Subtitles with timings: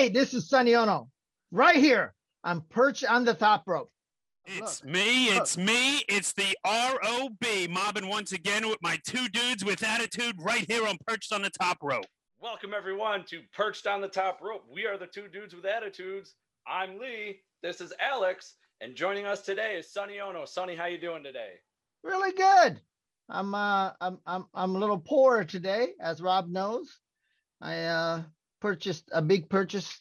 [0.00, 1.08] Hey, this is Sonny Onoo,
[1.52, 2.14] right here.
[2.42, 3.90] I'm perched on the top rope.
[4.46, 5.42] It's Look, me, look.
[5.42, 10.64] it's me, it's the ROB mobbing once again with my two dudes with attitude right
[10.66, 12.06] here on perched on the top rope.
[12.40, 14.64] Welcome everyone to Perched on the Top Rope.
[14.72, 16.34] We are the two dudes with attitudes.
[16.66, 17.40] I'm Lee.
[17.62, 20.46] This is Alex, and joining us today is Sonny Onoo.
[20.46, 21.56] Sonny, how you doing today?
[22.02, 22.80] Really good.
[23.28, 26.88] I'm uh I'm I'm I'm a little poor today, as Rob knows.
[27.60, 28.22] I uh
[28.60, 30.00] purchased a big purchase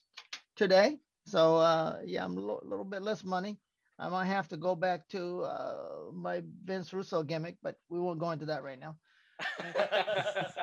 [0.55, 0.98] today.
[1.26, 3.58] So uh yeah, I'm a little, bit less money.
[3.98, 8.20] I might have to go back to uh my Vince Russo gimmick, but we won't
[8.20, 8.95] go into that right now.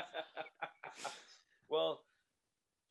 [1.69, 2.01] well,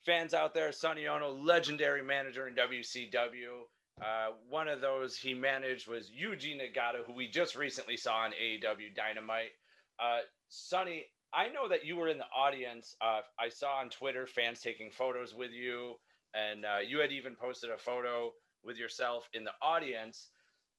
[0.06, 3.66] fans out there, Sonny Onoo, legendary manager in WCW.
[4.02, 8.32] Uh, one of those he managed was Yuji Nagata, who we just recently saw on
[8.32, 9.52] AEW Dynamite.
[10.00, 12.96] Uh, Sonny, I know that you were in the audience.
[13.02, 15.96] Uh, I saw on Twitter fans taking photos with you,
[16.34, 18.32] and uh, you had even posted a photo
[18.64, 20.30] with yourself in the audience.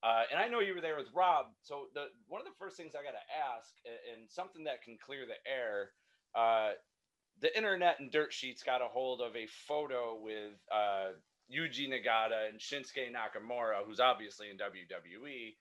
[0.02, 1.46] Uh, and I know you were there with Rob.
[1.62, 3.68] So the one of the first things I got to ask,
[4.14, 5.90] and something that can clear the air,
[6.34, 6.72] uh,
[7.40, 11.12] the internet and dirt sheets got a hold of a photo with uh,
[11.52, 15.54] Yuji Nagata and Shinsuke Nakamura, who's obviously in WWE,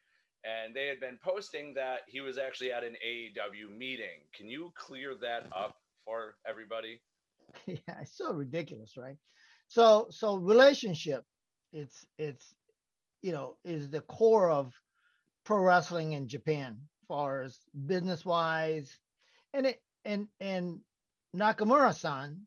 [0.46, 4.22] and they had been posting that he was actually at an AEW meeting.
[4.36, 7.02] Can you clear that up for everybody?
[7.66, 9.18] yeah, it's so ridiculous, right?
[9.68, 11.24] So so relationship,
[11.74, 12.54] it's it's
[13.22, 14.74] you know is the core of
[15.46, 18.98] pro wrestling in Japan, far as business wise,
[19.54, 20.80] and it and and
[21.36, 22.42] Nakamura-san,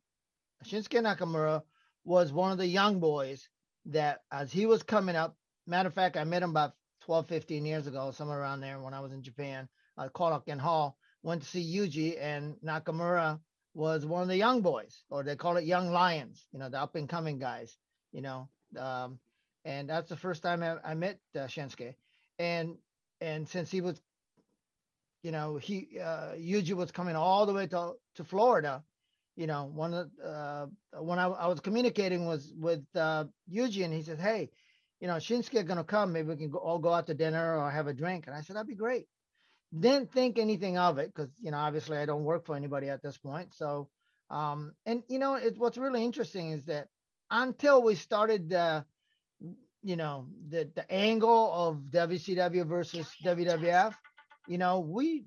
[0.64, 1.62] Shinsuke Nakamura
[2.04, 3.48] was one of the young boys
[3.86, 5.36] that as he was coming up.
[5.66, 6.72] Matter of fact, I met him about
[7.08, 10.44] 12, 15 years ago, somewhere around there when I was in Japan I called at
[10.44, 10.98] Korakuen Hall.
[11.22, 13.40] Went to see Yuji and Nakamura
[13.72, 16.78] was one of the young boys, or they call it young lions, you know, the
[16.78, 17.74] up and coming guys,
[18.12, 18.50] you know.
[18.78, 19.18] Um,
[19.64, 21.94] and that's the first time I, I met uh, Shinsuke.
[22.38, 22.76] And
[23.22, 23.98] and since he was,
[25.22, 28.84] you know, he uh, Yuji was coming all the way to to Florida,
[29.34, 30.66] you know, one of uh,
[31.00, 34.50] when I, I was communicating was with uh, Yuji, and he said, "Hey,
[35.00, 36.12] you know, Shinsuke gonna come.
[36.12, 38.40] Maybe we can go, all go out to dinner or have a drink." And I
[38.40, 39.06] said, "That'd be great."
[39.78, 43.02] Didn't think anything of it because you know, obviously, I don't work for anybody at
[43.02, 43.54] this point.
[43.54, 43.88] So,
[44.30, 46.88] um, and you know, it, what's really interesting is that
[47.30, 48.84] until we started the,
[49.82, 53.94] you know, the the angle of WCW versus WWF,
[54.46, 55.24] you know, we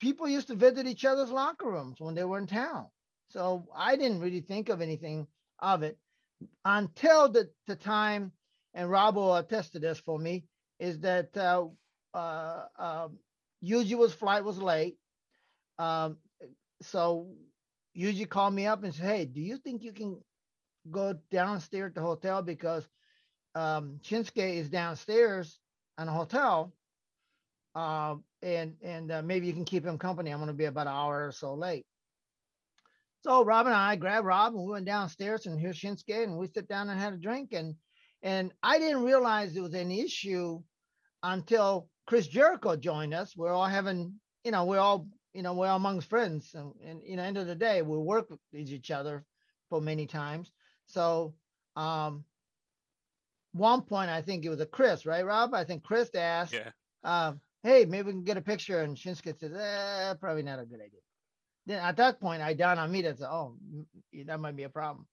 [0.00, 2.86] people used to visit each other's locker rooms when they were in town.
[3.28, 5.26] So I didn't really think of anything
[5.58, 5.98] of it
[6.64, 8.32] until the, the time,
[8.78, 10.44] and Rob will attest to this for me,
[10.78, 11.66] is that uh,
[12.14, 13.08] uh, uh,
[13.62, 14.96] Yuji was flight was late.
[15.80, 16.18] Um,
[16.82, 17.26] so
[17.98, 20.20] Yuji called me up and said, "Hey, do you think you can
[20.88, 22.88] go downstairs at the hotel because
[23.56, 25.58] um, Shinsuke is downstairs
[26.00, 26.72] in a hotel,
[27.74, 30.30] uh, and and uh, maybe you can keep him company.
[30.30, 31.84] I'm going to be about an hour or so late."
[33.24, 36.46] So Rob and I grabbed Rob and we went downstairs and here's Shinsuke and we
[36.46, 37.74] sit down and had a drink and
[38.22, 40.62] and I didn't realize it was an issue
[41.22, 43.36] until Chris Jericho joined us.
[43.36, 44.14] We're all having,
[44.44, 47.38] you know, we're all, you know, we're all amongst friends and, and you know, end
[47.38, 49.24] of the day, we work with each other
[49.68, 50.50] for many times.
[50.86, 51.34] So
[51.76, 52.24] um
[53.52, 55.54] one point I think it was a Chris, right, Rob?
[55.54, 56.70] I think Chris asked, Yeah.
[57.04, 58.80] um, hey, maybe we can get a picture.
[58.80, 61.00] And Shinsuke says, eh, probably not a good idea.
[61.66, 63.56] Then at that point, I dawned on me that oh,
[64.26, 65.06] that might be a problem.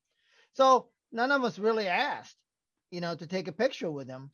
[0.54, 2.36] So none of us really asked,
[2.92, 4.32] you know, to take a picture with him.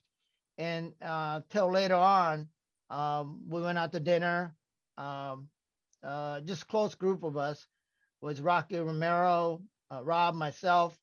[0.58, 2.48] And uh, till later on,
[2.90, 4.56] um, we went out to dinner.
[4.98, 5.48] Um,
[6.04, 7.66] uh, just close group of us
[8.22, 10.98] was Rocky Romero, uh, Rob, myself,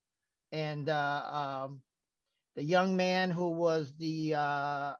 [0.52, 1.80] and uh, um,
[2.56, 4.38] the young man who was the uh,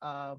[0.03, 0.37] uh,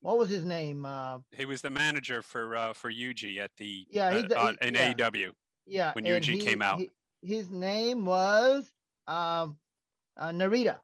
[0.00, 0.84] what was his name?
[0.84, 4.68] Uh, He was the manager for uh, for Yuji at the Yeah, the- uh, he-
[4.68, 4.92] in yeah.
[4.94, 5.32] AEW.
[5.66, 6.78] yeah, when Yuji came out.
[6.80, 6.90] he-
[7.22, 8.70] his name was
[9.06, 9.56] um,
[10.16, 10.78] uh, Narita.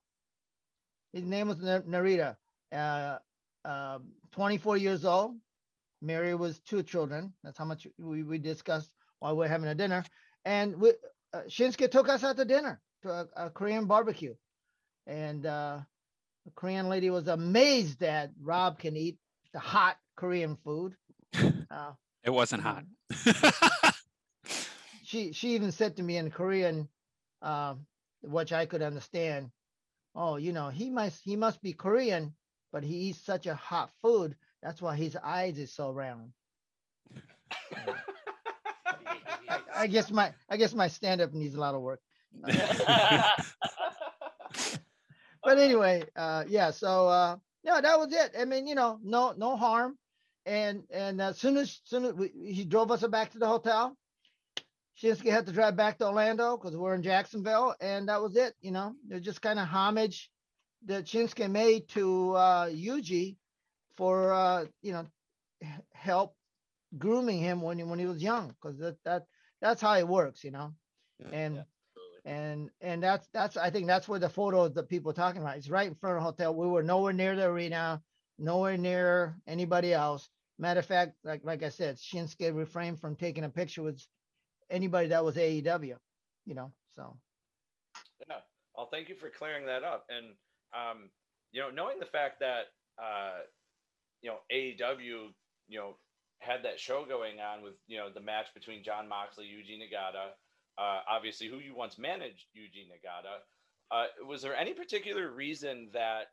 [1.13, 2.37] His name was Narita.
[2.73, 3.19] Uh,
[3.65, 5.35] um 24 years old.
[6.01, 7.33] Mary was two children.
[7.43, 10.05] That's how much we, we discussed while we are having a dinner.
[10.45, 10.93] And we,
[11.33, 14.35] uh, Shinsuke took us out to dinner to a, a Korean barbecue.
[15.07, 15.81] And uh,
[16.45, 19.19] the Korean lady was amazed that Rob can eat
[19.53, 20.95] the hot Korean food.
[21.71, 21.93] Uh,
[22.25, 22.83] It wasn't hot.
[25.05, 26.89] she she even said to me in Korean,
[27.43, 27.85] um,
[28.23, 29.51] which I could understand.
[30.21, 32.35] Oh, you know, he must he must be Korean,
[32.73, 34.35] but he eats such a hot food.
[34.65, 36.33] That's why his eyes is so round.
[39.49, 42.01] I, I guess my I guess my stand up needs a lot of work.
[42.43, 42.51] but
[45.47, 46.73] anyway, uh, yeah.
[46.73, 48.35] So uh, yeah, that was it.
[48.37, 49.97] I mean, you know, no no harm.
[50.47, 53.97] And and as soon as soon as we, he drove us back to the hotel,
[55.03, 58.55] Shinsuke had to drive back to Orlando because we're in Jacksonville, and that was it.
[58.61, 60.31] You know, they're just kind of homage
[60.87, 63.37] that Shinsuke made to uh, Yuji
[63.97, 65.07] for uh, you know
[65.93, 66.35] help
[66.99, 69.27] grooming him when he when he was young, because that that
[69.61, 70.75] that's how it works, you know.
[71.33, 71.63] And Yeah,
[72.25, 75.57] and and that's that's I think that's where the photo that people are talking about.
[75.57, 76.55] It's right in front of the hotel.
[76.55, 78.03] We were nowhere near the arena,
[78.39, 80.29] nowhere near anybody else.
[80.59, 84.01] Matter of fact, like like I said, Shinsuke refrained from taking a picture with
[84.71, 85.97] anybody that was AEW,
[86.47, 86.73] you know.
[86.95, 87.17] So
[88.29, 88.37] Yeah.
[88.77, 90.07] Well, thank you for clearing that up.
[90.09, 90.35] And
[90.73, 91.11] um,
[91.53, 92.67] you know, knowing the fact that
[92.99, 93.41] uh,
[94.23, 95.33] you know AEW,
[95.69, 95.97] you know,
[96.41, 100.31] had that show going on with you know the match between John Moxley, Yuji Nagata,
[100.79, 103.43] uh, obviously who you once managed, Yuji Nagata.
[103.91, 106.27] Uh, was there any particular reason that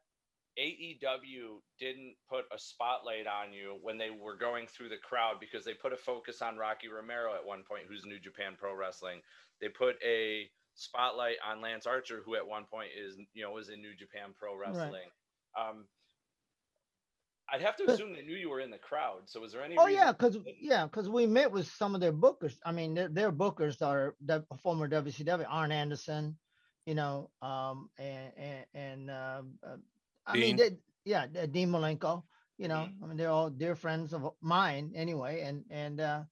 [0.60, 5.66] AEW didn't put a spotlight on you when they were going through the crowd because
[5.66, 9.22] they put a focus on Rocky Romero at one point, who's New Japan Pro Wrestling.
[9.60, 13.70] They put a spotlight on Lance Archer, who at one point is you know was
[13.70, 15.10] in New Japan Pro Wrestling.
[15.60, 15.86] Um,
[17.52, 19.22] I'd have to assume they knew you were in the crowd.
[19.26, 19.76] So was there any?
[19.78, 22.56] oh yeah, because yeah, because we met with some of their bookers.
[22.66, 26.38] I mean, their, their bookers are the former WCW, Arn Anderson,
[26.86, 29.42] you know, um, and and, and uh,
[30.26, 30.72] I mean, they,
[31.06, 32.24] yeah, uh, Dean Malenko,
[32.58, 36.24] you know, I mean, they're all dear friends of mine anyway, and and uh,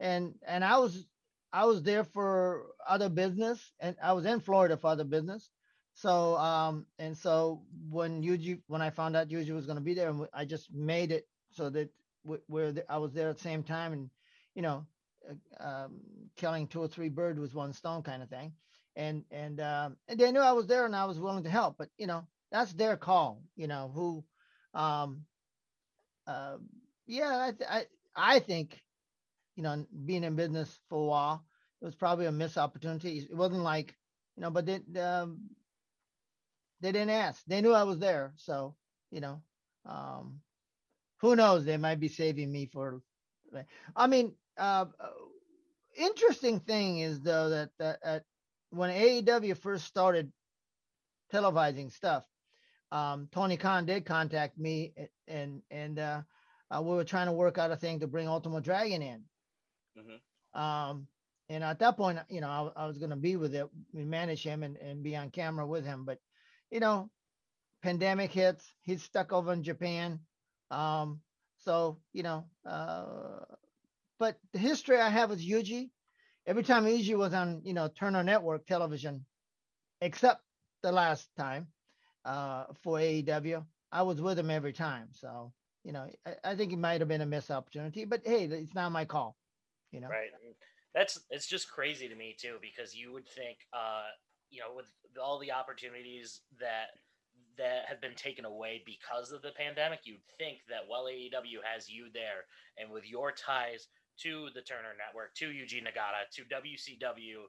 [0.00, 1.06] and and I was
[1.52, 5.50] I was there for other business, and I was in Florida for other business.
[5.94, 9.94] So um and so when Yuji when I found out Yuji was going to be
[9.94, 11.90] there, and I just made it so that
[12.24, 14.10] w- where I was there at the same time, and
[14.54, 14.86] you know,
[15.28, 16.00] uh, um,
[16.36, 18.52] killing two or three birds with one stone kind of thing,
[18.96, 21.76] and and um, and they knew I was there and I was willing to help,
[21.78, 24.24] but you know that's their call, you know who,
[24.74, 25.24] um,
[26.26, 26.56] uh,
[27.06, 28.80] yeah, I I I think,
[29.56, 31.44] you know, being in business for a while,
[31.80, 33.18] it was probably a missed opportunity.
[33.18, 33.96] It wasn't like,
[34.36, 35.50] you know, but they um,
[36.80, 37.42] they didn't ask.
[37.46, 38.76] They knew I was there, so
[39.10, 39.42] you know,
[39.86, 40.40] um,
[41.20, 41.64] who knows?
[41.64, 43.02] They might be saving me for.
[43.96, 44.86] I mean, uh,
[45.96, 48.20] interesting thing is though that that uh,
[48.70, 50.32] when AEW first started
[51.32, 52.24] televising stuff,
[52.92, 54.94] um, Tony Khan did contact me,
[55.28, 56.22] and and uh,
[56.70, 59.24] uh, we were trying to work out a thing to bring Ultimate Dragon in.
[59.98, 60.60] Mhm.
[60.60, 61.06] Um,
[61.48, 64.04] and at that point, you know, I, I was going to be with it, we
[64.04, 66.04] manage him and, and be on camera with him.
[66.04, 66.18] But,
[66.70, 67.10] you know,
[67.82, 70.20] pandemic hits, he's stuck over in Japan.
[70.70, 71.20] Um,
[71.58, 73.44] so, you know, uh,
[74.18, 75.90] but the history I have with Yuji,
[76.46, 79.26] every time Yuji was on, you know, Turner Network television,
[80.00, 80.42] except
[80.82, 81.66] the last time
[82.24, 85.08] uh, for AEW, I was with him every time.
[85.12, 85.52] So,
[85.84, 88.74] you know, I, I think it might have been a missed opportunity, but hey, it's
[88.74, 89.36] not my call.
[89.92, 90.30] You know, right.
[90.94, 94.10] That's it's just crazy to me too because you would think, uh,
[94.50, 94.86] you know, with
[95.20, 96.88] all the opportunities that
[97.58, 101.88] that have been taken away because of the pandemic, you'd think that well AEW has
[101.88, 102.46] you there,
[102.78, 103.88] and with your ties
[104.22, 107.48] to the Turner Network, to Yuji Nagata, to WCW,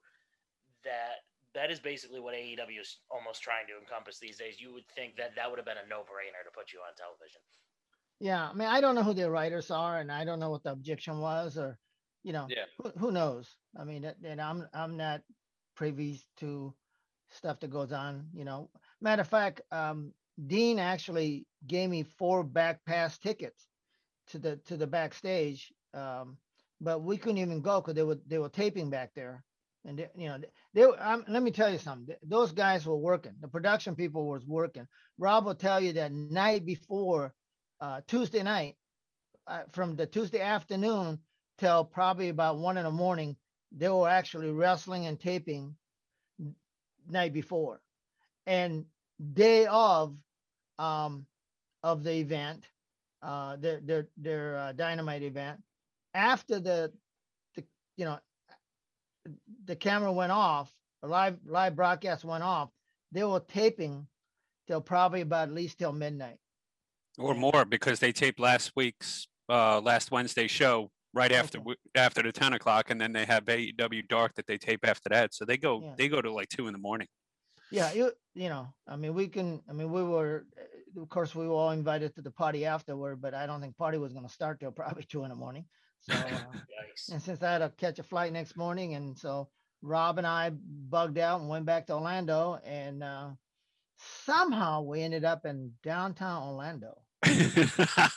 [0.83, 1.23] that
[1.53, 4.59] that is basically what AEW is almost trying to encompass these days.
[4.59, 7.41] You would think that that would have been a no-brainer to put you on television.
[8.19, 10.63] Yeah, I mean, I don't know who their writers are, and I don't know what
[10.63, 11.77] the objection was, or
[12.23, 12.65] you know, Yeah.
[12.77, 13.55] who, who knows?
[13.77, 15.21] I mean, that- and I'm I'm not
[15.75, 16.73] privy to
[17.31, 18.29] stuff that goes on.
[18.33, 18.69] You know,
[19.01, 20.13] matter of fact, um,
[20.47, 23.67] Dean actually gave me four back pass tickets
[24.27, 26.37] to the to the backstage, um,
[26.79, 29.43] but we couldn't even go because they were they were taping back there,
[29.85, 30.39] and they, you know
[30.73, 30.83] they.
[30.83, 32.07] Um, let me tell you something.
[32.07, 33.33] th- Those guys were working.
[33.41, 34.87] The production people was working.
[35.17, 37.33] Rob will tell you that night before
[37.81, 38.75] uh, Tuesday night,
[39.47, 41.19] uh, from the Tuesday afternoon
[41.57, 43.35] till probably about one in the morning,
[43.71, 45.75] they were actually wrestling and taping
[47.09, 47.81] night before,
[48.47, 48.85] and
[49.33, 50.15] day of
[50.79, 51.25] um,
[51.83, 52.65] of the event,
[53.23, 55.61] uh, their their their uh, dynamite event.
[56.13, 56.91] After the
[57.55, 57.63] the
[57.97, 58.19] you know
[59.65, 62.69] the camera went off, the live live broadcast went off.
[63.11, 64.07] They were taping
[64.67, 66.37] till probably about at least till midnight.
[67.17, 71.75] or more because they taped last week's uh last Wednesday show right after Okay.
[71.95, 75.33] after the 10 o'clock and then they have AEW dark that they tape after that
[75.33, 75.93] so they go Yeah.
[75.97, 77.07] they go to like two in the morning
[77.69, 79.61] Yeah, you you know, I mean, we can.
[79.69, 80.45] I mean, we were,
[81.01, 83.97] of course, we were all invited to the party afterward, but I don't think party
[83.97, 85.65] was going to start till probably two in the morning.
[86.01, 86.39] So, uh,
[87.11, 89.49] and since I had to catch a flight next morning, and so
[89.81, 93.29] Rob and I bugged out and went back to Orlando and uh,
[94.25, 97.01] somehow we ended up in downtown Orlando.
[97.23, 98.09] I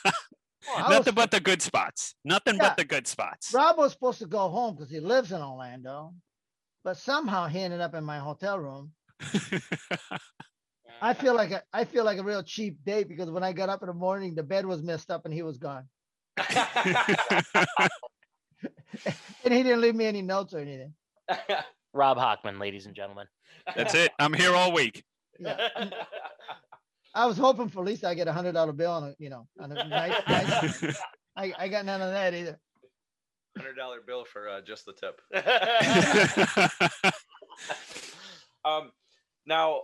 [0.89, 2.15] Nothing was- but the good spots.
[2.23, 2.69] Nothing Yeah.
[2.69, 3.53] but the good spots.
[3.53, 6.13] Rob was supposed to go home because he lives in Orlando,
[6.83, 8.91] but somehow he ended up in my hotel room.
[11.01, 13.69] I feel like a, I feel like a real cheap date because when I got
[13.69, 15.87] up in the morning, the bed was messed up and he was gone,
[19.43, 20.93] and he didn't leave me any notes or anything.
[21.93, 23.27] Rob Hockman, ladies and gentlemen.
[23.75, 24.11] That's it.
[24.19, 25.03] I'm here all week.
[25.39, 25.69] Yeah,
[27.13, 29.29] I was hoping for at least I get a hundred dollar bill on a you
[29.29, 30.15] know on a night.
[30.27, 30.95] night-
[31.37, 32.57] I I got none of that either.
[33.57, 35.21] Hundred dollar bill for uh, just the tip.
[38.65, 38.91] Um,
[39.45, 39.81] now,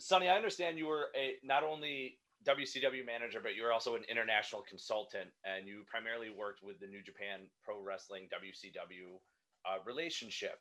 [0.00, 4.04] Sonny, I understand you were a not only WCW manager, but you were also an
[4.08, 9.20] international consultant, and you primarily worked with the New Japan Pro Wrestling WCW
[9.68, 10.58] uh, relationship.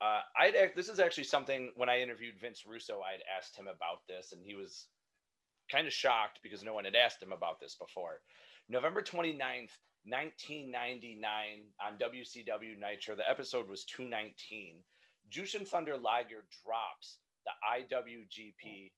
[0.00, 4.06] Uh, I'd this is actually something when I interviewed Vince Russo, I'd asked him about
[4.08, 4.86] this, and he was
[5.70, 8.20] kind of shocked because no one had asked him about this before.
[8.68, 11.18] November 29th, 1999,
[11.84, 14.76] on WCW Nitro, the episode was 219.
[15.30, 18.92] Jushin Thunder Liger drops the IWGP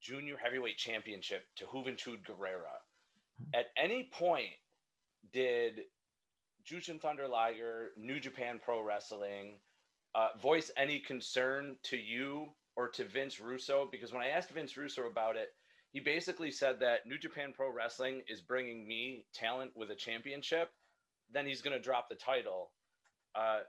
[0.00, 2.78] Junior Heavyweight Championship to Juventud Guerrera.
[3.54, 4.52] At any point,
[5.32, 5.80] did
[6.64, 9.58] Jushin Thunder Liger, New Japan Pro Wrestling,
[10.14, 13.88] uh, voice any concern to you or to Vince Russo?
[13.90, 15.48] Because when I asked Vince Russo about it,
[15.92, 20.70] he basically said that New Japan Pro Wrestling is bringing me talent with a championship.
[21.32, 22.70] Then he's going to drop the title.
[23.34, 23.60] Uh,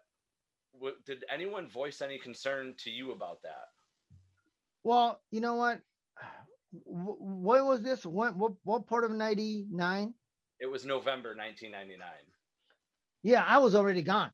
[0.74, 3.70] w- did anyone voice any concern to you about that?
[4.84, 5.82] Well, you know what?
[6.72, 8.06] Wh- What was this?
[8.06, 10.14] What what what part of '99?
[10.60, 12.08] It was November 1999.
[13.24, 14.32] Yeah, I was already gone.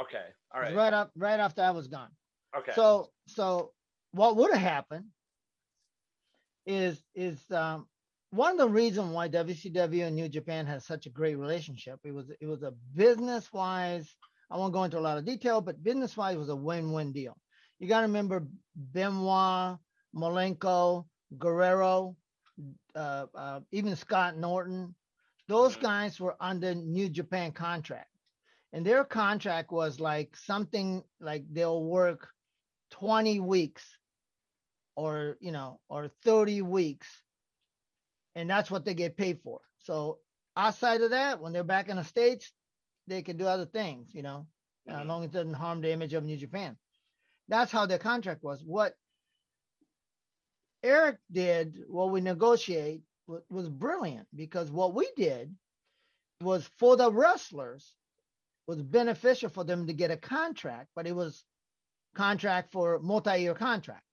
[0.00, 0.24] Okay.
[0.54, 0.74] All right.
[0.74, 2.10] Right up right after I was gone.
[2.56, 2.72] Okay.
[2.74, 3.72] So so
[4.12, 5.06] what would have happened
[6.66, 7.86] is is um
[8.30, 12.00] one of the reasons why WCW and New Japan has such a great relationship.
[12.04, 14.14] It was it was a business wise.
[14.50, 17.12] I won't go into a lot of detail, but business wise was a win win
[17.12, 17.36] deal.
[17.78, 19.78] You got to remember Benoit,
[20.14, 21.06] Malenko,
[21.36, 22.16] Guerrero,
[22.94, 24.94] uh, uh, even Scott Norton.
[25.48, 25.82] Those Mhm.
[25.82, 28.10] guys were under New Japan contract,
[28.72, 32.28] and their contract was like something like they'll work
[32.90, 33.98] 20 weeks
[34.96, 37.22] or you know or 30 weeks
[38.34, 40.18] and that's what they get paid for so
[40.56, 42.52] outside of that when they're back in the states
[43.06, 44.46] they can do other things you know
[44.88, 45.06] as Mhm.
[45.06, 46.76] long as it doesn't harm the image of new japan
[47.48, 48.94] that's how their contract was what
[50.82, 55.54] eric did what we negotiate was, was brilliant because what we did
[56.42, 57.94] was for the wrestlers
[58.66, 61.44] was beneficial for them to get a contract but it was
[62.14, 64.04] contract for multi-year contract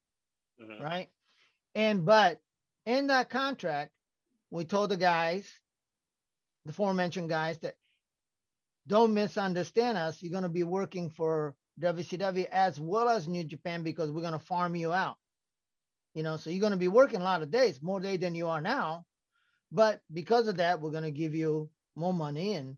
[0.61, 0.81] Mhm.
[0.81, 1.09] right?
[1.75, 2.39] And but
[2.85, 3.91] in that contract,
[4.51, 5.49] we told the guys,
[6.65, 7.75] the aforementioned guys, that
[8.87, 10.21] don't misunderstand us.
[10.21, 14.33] You're going to be working for WCW as well as New Japan because we're going
[14.33, 15.17] to farm you out.
[16.15, 18.35] You know, so you're going to be working a lot of days, more days than
[18.35, 19.05] you are now.
[19.71, 22.53] But because of that, we're going to give you more money.
[22.55, 22.77] And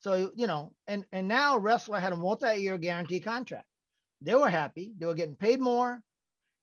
[0.00, 3.66] so, you know, and and now wrestler had a multi-year guarantee contract.
[4.22, 4.92] They were happy.
[4.98, 6.02] They were getting paid more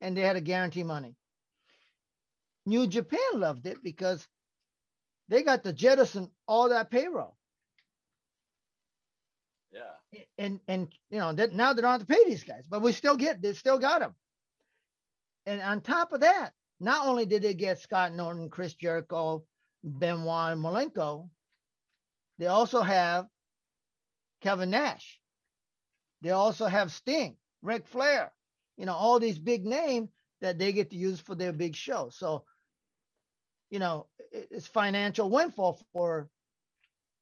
[0.02, 1.16] and they had a guarantee money.
[2.66, 4.28] New Japan loved it because
[5.30, 7.38] they got to jettison all that payroll.
[9.72, 10.22] Yeah.
[10.38, 12.94] And and you know that now they don't have to pay these guys, but we
[12.94, 14.16] still get they still got them.
[15.46, 19.44] And on top of that, not only did they get Scott Norton, Chris Jericho,
[19.84, 21.30] Benoit, and Malenko,
[22.38, 23.28] they also have
[24.42, 25.20] Kevin Nash.
[26.22, 28.32] They also have Sting, Ric Flair,
[28.78, 30.10] you know, all these big names
[30.42, 32.10] that they get to use for their big show.
[32.12, 32.44] So,
[33.70, 36.30] you know, it's financial windfall for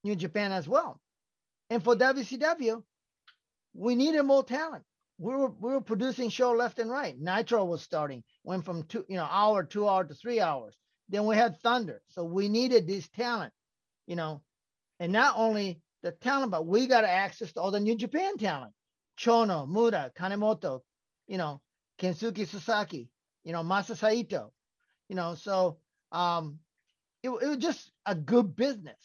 [0.03, 0.99] New Japan as well.
[1.69, 2.83] And for WCW,
[3.73, 4.83] we needed more talent.
[5.23, 7.17] We were we were producing show left and right.
[7.17, 10.75] Nitro was starting, went from two, you know, hour, two hour to three hours.
[11.07, 12.01] Then we had Thunder.
[12.09, 13.53] So we needed this talent,
[14.05, 14.41] you know,
[14.99, 18.73] and not only the talent, but we got access to all the New Japan talent.
[19.17, 20.81] Chono, Muto, Kanemoto,
[21.27, 21.61] you know,
[22.01, 23.07] Kensuke Sasaki,
[23.45, 24.51] you know, Masa Saito,
[25.07, 25.77] you know, so
[26.11, 26.59] um
[27.23, 28.99] it, it was just a good business.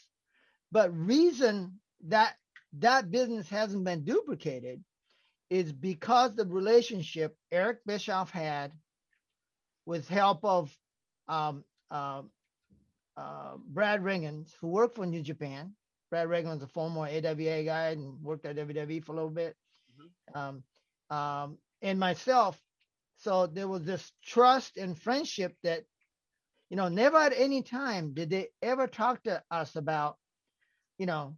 [0.73, 2.35] But reason that
[2.81, 4.83] that business hasn't been duplicated
[5.51, 8.73] is because the relationship Eric Bischoff had
[9.87, 10.77] with help of
[11.29, 12.23] um, uh,
[13.17, 15.73] uh, Brad Rheingans, who worked for New Japan.
[16.11, 19.57] Brad Rheingans was a former AWA guy and worked at WWE for a little bit.
[20.35, 20.63] Um,
[21.11, 22.61] um, and myself
[23.19, 25.85] so there was this trust and friendship that,
[26.71, 30.17] you know, never at any time did they ever talk to us about,
[30.99, 31.37] you know,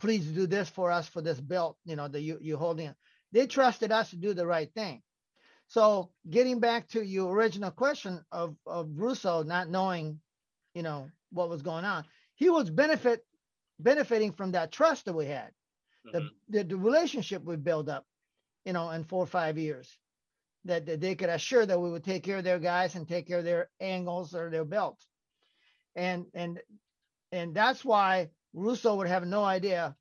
[0.00, 2.94] please do this for us for this belt, you know, that you you holding.
[3.32, 5.02] They trusted us to do the right thing.
[5.68, 10.20] So getting back to your original question of of Russo not knowing,
[10.74, 13.24] you know, what was going on, he was benefit
[13.78, 15.52] benefiting from that trust that we had,
[16.12, 16.30] the, Mhm.
[16.48, 18.06] the the relationship we built up,
[18.64, 19.98] you know, in four or five years,
[20.64, 23.26] that, that they could assure that we would take care of their guys and take
[23.26, 25.06] care of their angles or their belts,
[25.94, 26.60] and and
[27.32, 29.96] and that's why Russo would have no idea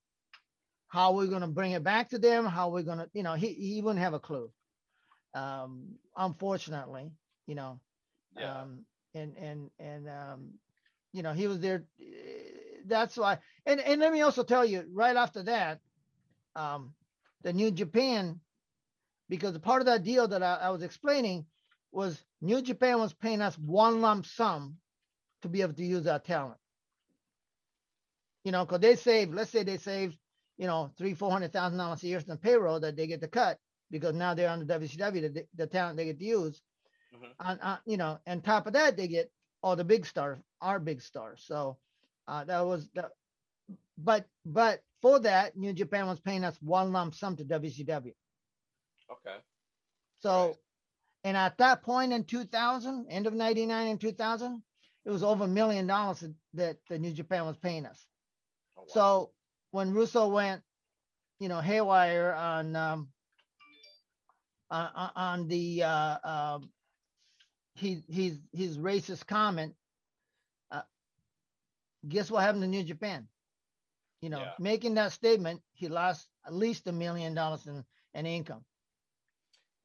[0.88, 3.34] how we're going to bring it back to them, how we're going to, you know,
[3.34, 4.52] he he wouldn't have a clue.
[5.34, 7.12] Um, unfortunately,
[7.48, 7.80] you know,
[8.36, 8.62] Yeah.
[8.62, 10.54] um, and and and um,
[11.14, 11.86] you know, he was there.
[12.86, 13.40] That's why.
[13.66, 15.82] And and let me also tell you, right after that,
[16.56, 16.94] um,
[17.44, 18.40] the New Japan,
[19.30, 21.46] because part of that deal that I, I was explaining
[21.92, 24.78] was New Japan was paying us one lump sum
[25.42, 26.58] to be able to use our talent.
[28.44, 30.18] You know, because they saved, let's say they saved,
[30.58, 33.28] you know, three, four hundred thousand dollars a year from payroll that they get to
[33.28, 33.60] cut
[33.92, 36.62] because now they're on the WCW, the, the talent they get to use.
[37.14, 37.34] Mhm.
[37.40, 40.80] On, on, you know, and top of that, they get all the big stars, our
[40.80, 41.44] big stars.
[41.46, 41.78] So
[42.28, 43.10] uh, that was the,
[43.98, 48.14] but but for that, New Japan was paying us one lump sum to WCW.
[49.12, 49.38] Okay.
[50.20, 50.58] So, Right.
[51.24, 54.64] and at that point in 2000, end of 99 and 2000,
[55.06, 58.06] it was over a million dollars that- that the New Japan was paying us.
[58.78, 58.94] Oh, wow.
[58.94, 59.32] So
[59.72, 60.64] when Russo went,
[61.40, 63.14] you know, haywire on um,
[64.70, 66.72] on, on- on the uh, um,
[67.76, 69.76] he he's his racist comment,
[70.72, 70.82] uh,
[72.08, 73.28] guess what happened to New Japan?
[74.22, 74.54] You know, Yeah.
[74.58, 78.66] making that statement, he lost at least a million dollars in, in income.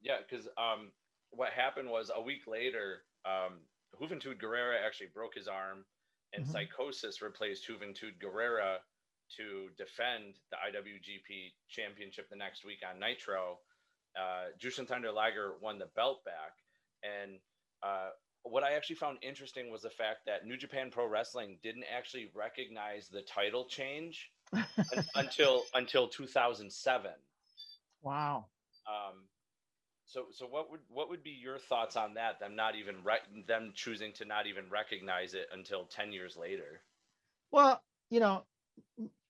[0.01, 0.91] Yeah, because um,
[1.31, 3.61] what happened was a week later, um,
[3.99, 5.85] Juventud Guerrera actually broke his arm,
[6.33, 6.51] and Mhm.
[6.51, 8.79] Psychosis replaced Juventud Guerrera
[9.37, 13.59] to defend the IWGP Championship the next week on Nitro.
[14.15, 16.57] Uh, Jushin Thunder Liger won the belt back,
[17.03, 17.39] and
[17.81, 18.11] uh,
[18.43, 22.27] what I actually found interesting was the fact that New Japan Pro Wrestling didn't actually
[22.33, 24.65] recognize the title change un-
[25.15, 27.11] until until 2007.
[28.01, 28.45] wow.
[28.85, 29.27] Um,
[30.13, 32.39] so, so what would what would be your thoughts on that?
[32.39, 36.81] Them not even re- them choosing to not even recognize it until ten years later.
[37.51, 38.43] Well, you know,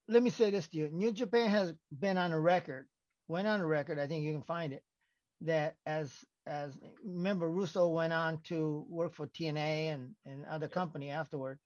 [0.09, 0.89] let me say this to you.
[0.91, 2.87] New Japan has been on a record,
[3.29, 4.83] went on a record, I think you can find it,
[5.41, 6.11] that as
[6.45, 11.59] as remember Russo went on to work for TNA and, and other company afterward.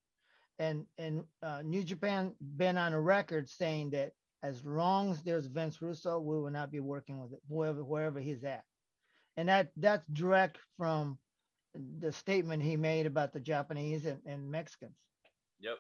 [0.60, 4.12] And and uh, New Japan been on a record saying that
[4.44, 8.20] as long as there's Vince Russo, we will not be working with it, wherever wherever
[8.20, 8.64] he's at.
[9.38, 11.18] And that that's direct from
[12.00, 14.96] the statement he made about the Japanese and, and Mexicans.
[15.60, 15.78] Yep,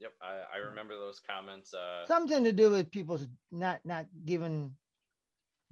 [0.00, 0.12] yep.
[0.22, 1.74] I, I remember those comments.
[1.74, 4.76] Uh, something to do with people's not not giving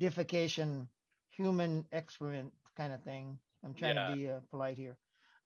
[0.01, 0.87] defecation
[1.31, 4.09] human excrement kind of thing i'm trying Yeah.
[4.11, 4.97] to be uh, polite here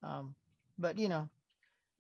[0.03, 0.35] um
[0.79, 1.29] but you know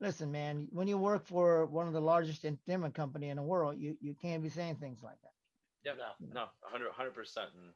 [0.00, 3.76] listen man when you work for one of the largest entertainment company in the world
[3.78, 5.32] you you can't be saying things like that
[5.84, 6.34] yep, No.
[6.34, 7.50] no, 100 percent.
[7.54, 7.72] And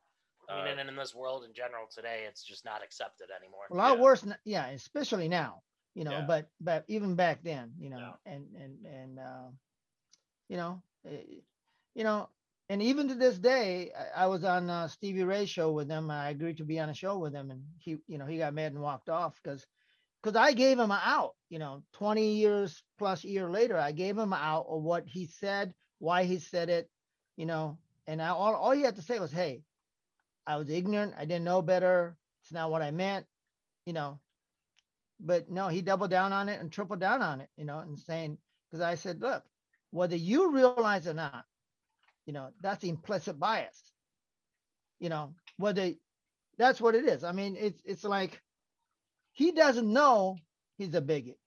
[0.49, 3.29] I mean, uh, and, and in this world in general today, it's just not accepted
[3.31, 3.67] anymore.
[3.71, 4.03] a lot Yeah.
[4.03, 5.63] worse n- yeah especially now
[5.95, 6.27] you know Yeah.
[6.27, 8.33] but but even back then you know Yeah.
[8.33, 9.49] and and and uh,
[10.49, 11.41] you know eh,
[11.95, 12.29] you know
[12.69, 16.11] and even to this day I, I was on uh, stevie ray show with him
[16.11, 18.55] i agreed to be on a show with him and he you know he got
[18.55, 19.67] mad and walked off because
[20.23, 24.17] because i gave him an out you know 20 years plus year later i gave
[24.19, 26.89] him an out of what he said why he said it
[27.37, 29.63] you know and I, all, all he had to say was hey
[30.47, 33.27] i was ignorant i didn't know better it's not what i meant
[33.87, 34.19] you know
[35.21, 37.99] but no, he doubled down on it and tripled down on it, you know, and
[37.99, 38.39] saying,
[38.71, 39.45] because I said, look,
[39.91, 41.45] whether you realize or not,
[42.27, 43.93] you know, that's implicit bias.
[45.01, 45.93] You know, whether
[46.59, 47.25] that's what it is.
[47.25, 48.41] I mean, it's it's like
[49.33, 50.39] he doesn't know
[50.79, 51.39] he's a bigot.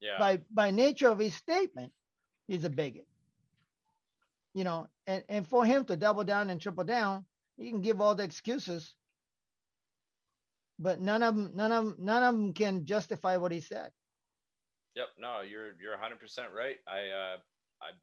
[0.00, 1.92] yeah, By by nature of his statement,
[2.48, 3.06] he's a bigot.
[4.54, 7.24] You know, and, and for him to double down and triple down,
[7.56, 8.94] he can give all the excuses,
[10.78, 13.90] but none of them, none of 'em- none of them can justify what he said.
[14.96, 15.08] yep.
[15.18, 16.76] No, you're you're 100 percent right.
[16.88, 17.36] I uh,
[17.82, 17.94] I'm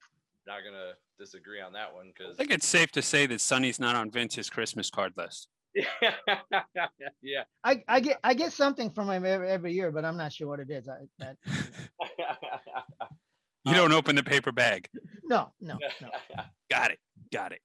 [0.48, 3.80] not gonna disagree on that one because I think it's safe to say that Sonny's
[3.80, 5.48] not on Vince's Christmas card list.
[7.22, 7.44] yeah.
[7.64, 10.48] I, I get I get something from him every, every year, but I'm not sure
[10.48, 10.90] what it is.
[10.90, 11.38] I, that,
[13.64, 14.90] You don't open the paper bag.
[15.24, 16.10] no, no, no.
[16.72, 17.00] Got it.
[17.32, 17.62] Got it.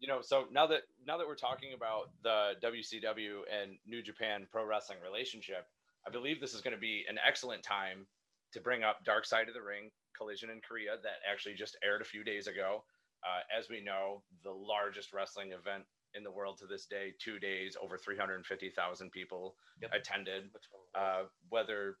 [0.00, 4.46] you know, so now that now that we're talking about the WCW and New Japan
[4.50, 5.66] Pro Wrestling relationship,
[6.06, 8.06] I believe this is going to be an excellent time
[8.52, 12.02] to bring up Dark Side of the Ring Collision in Korea that actually just aired
[12.02, 12.84] a few days ago.
[13.24, 17.38] Uh, as we know, the largest wrestling event in the world to this day, two
[17.40, 19.90] days, over 350,000 people Yep.
[19.92, 20.50] attended.
[20.94, 21.98] Uh, whether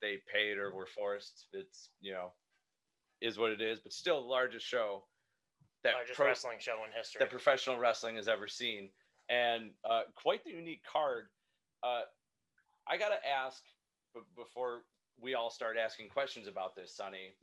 [0.00, 2.32] they paid or were forced, it's, you know,
[3.20, 5.04] is what it is, but still the largest show
[5.84, 7.18] that largest pro- wrestling show in history.
[7.20, 8.90] that professional wrestling has ever seen,
[9.28, 11.26] and uh, quite the unique card.
[11.82, 12.02] Uh,
[12.88, 13.62] I gotta ask
[14.14, 14.82] b- before
[15.20, 17.34] we all start asking questions about this, Sonny.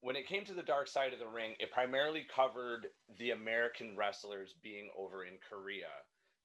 [0.00, 3.96] When it came to the dark side of the ring, it primarily covered the American
[3.96, 5.86] wrestlers being over in Korea.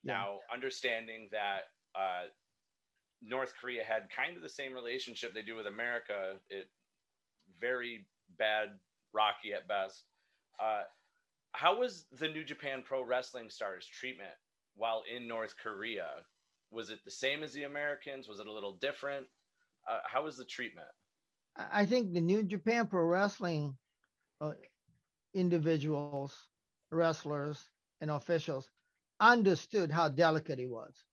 [0.03, 0.13] Yeah.
[0.13, 1.61] Now, understanding that
[1.95, 2.27] uh,
[3.23, 6.69] North Korea had kind of the same relationship they do with America, it
[7.59, 8.05] very
[8.37, 8.69] bad,
[9.13, 10.05] rocky at best.
[10.59, 10.83] Uh,
[11.53, 14.33] how was the New Japan Pro Wrestling Stars treatment
[14.75, 16.25] while in North Korea?
[16.71, 18.27] Was it the same as the Americans?
[18.27, 19.27] Was it a little different?
[19.89, 20.87] Uh, how was the treatment?
[21.55, 23.77] I- think the New Japan Pro Wrestling
[24.41, 24.53] uh,
[25.33, 26.35] individuals,
[26.79, 27.57] wrestlers,
[27.89, 28.61] and officials
[29.19, 31.05] understood how delicate he was.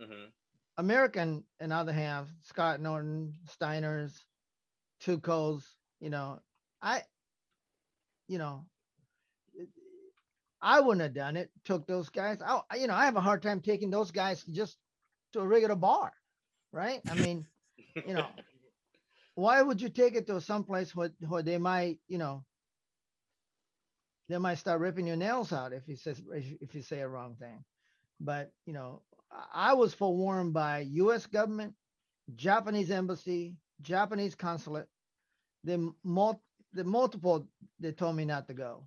[0.00, 0.30] hmm
[0.76, 4.24] American, on the other hand, Scott Norton, Steiners,
[5.00, 6.40] Tuco's, you know,
[6.82, 7.02] I,
[8.28, 8.66] you know,
[10.62, 11.50] I wouldn't have done it.
[11.64, 12.38] Took those guys.
[12.42, 14.78] I, you know, I have a hard time taking those guys just
[15.32, 16.12] to a regular bar,
[16.72, 17.02] right?
[17.08, 17.46] I mean,
[18.06, 18.28] you know,
[19.34, 22.44] why would you take it to someplace where, where they might, you know,
[24.28, 26.20] they might start ripping your nails out if you says
[26.60, 27.64] if you- say a wrong thing.
[28.20, 29.02] But you know,
[29.52, 31.26] I was forewarned by U.S.
[31.26, 31.74] government,
[32.36, 34.88] Japanese embassy, Japanese consulate,
[35.64, 35.92] the
[36.74, 37.46] the multiple
[37.80, 38.86] they told me not to go.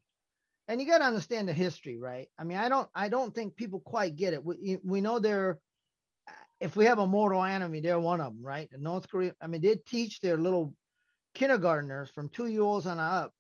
[0.68, 2.28] And you got to understand the history, right?
[2.38, 4.44] I mean, I don't I don't think people quite get it.
[4.44, 5.60] We we know they're
[6.60, 8.70] if we have a mortal enemy, they're one of them, right?
[8.72, 10.74] The North Korea, I mean, they teach their little
[11.36, 13.32] kindergartners from two year olds on up.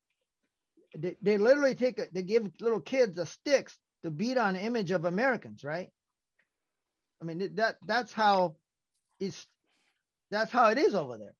[0.97, 4.61] They, they literally take a, they give little kids the sticks to beat on the
[4.61, 5.89] image of Americans, right?
[7.21, 8.55] I mean, that that's how
[9.19, 9.47] it's
[10.29, 11.33] that's how it is over there.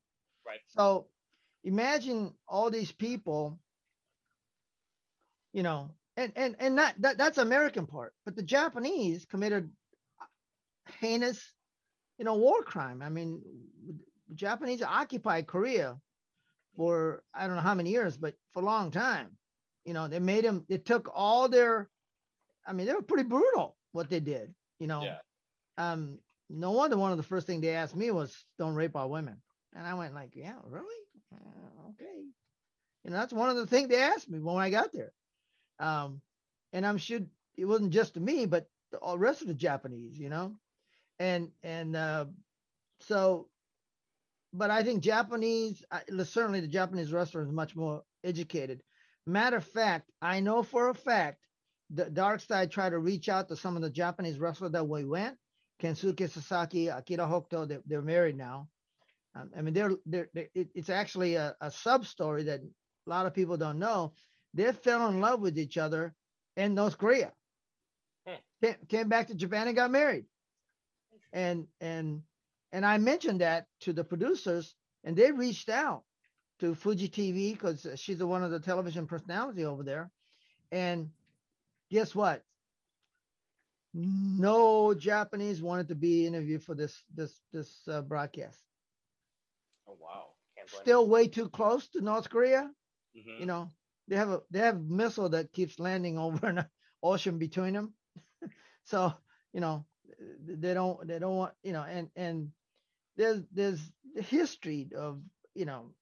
[0.45, 0.59] Right.
[0.69, 1.07] So
[1.67, 3.59] imagine all these people,
[5.53, 9.71] you know, and and and not that that's American part, but the Japanese committed
[10.99, 11.53] heinous,
[12.17, 13.01] you know, war crime.
[13.01, 13.43] I mean,
[14.29, 15.99] the Japanese occupied Korea
[16.75, 19.37] for I don't know how many years, but for a long time.
[19.85, 20.65] You know, they made them.
[20.69, 21.89] They took all their.
[22.65, 24.53] I mean, they were pretty brutal what they did.
[24.79, 25.19] You know, Yeah.
[25.77, 29.07] um, no wonder one of the first thing they asked me was, "Don't rape our
[29.07, 29.41] women,"
[29.73, 31.06] and I went like, "Yeah, really?
[31.39, 32.23] Uh, okay."
[33.05, 35.13] Know, that's one of the things they asked me when I got there.
[35.79, 36.21] Um,
[36.73, 37.19] and I'm sure
[37.55, 40.17] it wasn't just to me, but the rest of the Japanese.
[40.17, 40.55] You know,
[41.19, 42.25] and and uh,
[43.01, 43.47] so
[44.53, 48.81] but I think Japanese, uh, certainly the Japanese wrestler is much more educated.
[49.25, 51.39] Matter of fact, I know for a fact
[51.89, 55.05] the Dark Side tried to reach out to some of the Japanese wrestlers that we
[55.05, 55.37] went.
[55.81, 58.67] Kensuke Sasaki, Akira Hokuto, they're, they're married now.
[59.37, 63.09] Um, I mean, they're, they're, they it, it's actually a, a sub story that a
[63.09, 64.13] lot of people don't know.
[64.53, 66.13] They fell in love with each other
[66.55, 67.31] in North Korea.
[68.27, 68.35] Hmm.
[68.63, 70.25] Came, came back to Japan and got married.
[71.33, 72.23] And and
[72.71, 76.03] and I mentioned that to the producers, and they reached out
[76.59, 80.09] to Fuji TV because she's the one of the television personality over there.
[80.71, 81.09] And
[81.91, 82.43] guess what?
[83.93, 88.66] No Japanese wanted to be interviewed for this this this uh, broadcast.
[89.87, 90.35] Oh wow.
[90.65, 92.71] Still way too close to North Korea.
[93.15, 93.31] Mhm.
[93.37, 93.71] You know,
[94.07, 96.65] they have a they have missile that keeps landing over an
[97.03, 97.93] ocean between them.
[98.83, 99.13] so
[99.53, 99.85] you know
[100.45, 102.51] they don't they don't want you know and and
[103.17, 105.21] there's there's the history of
[105.55, 105.93] you know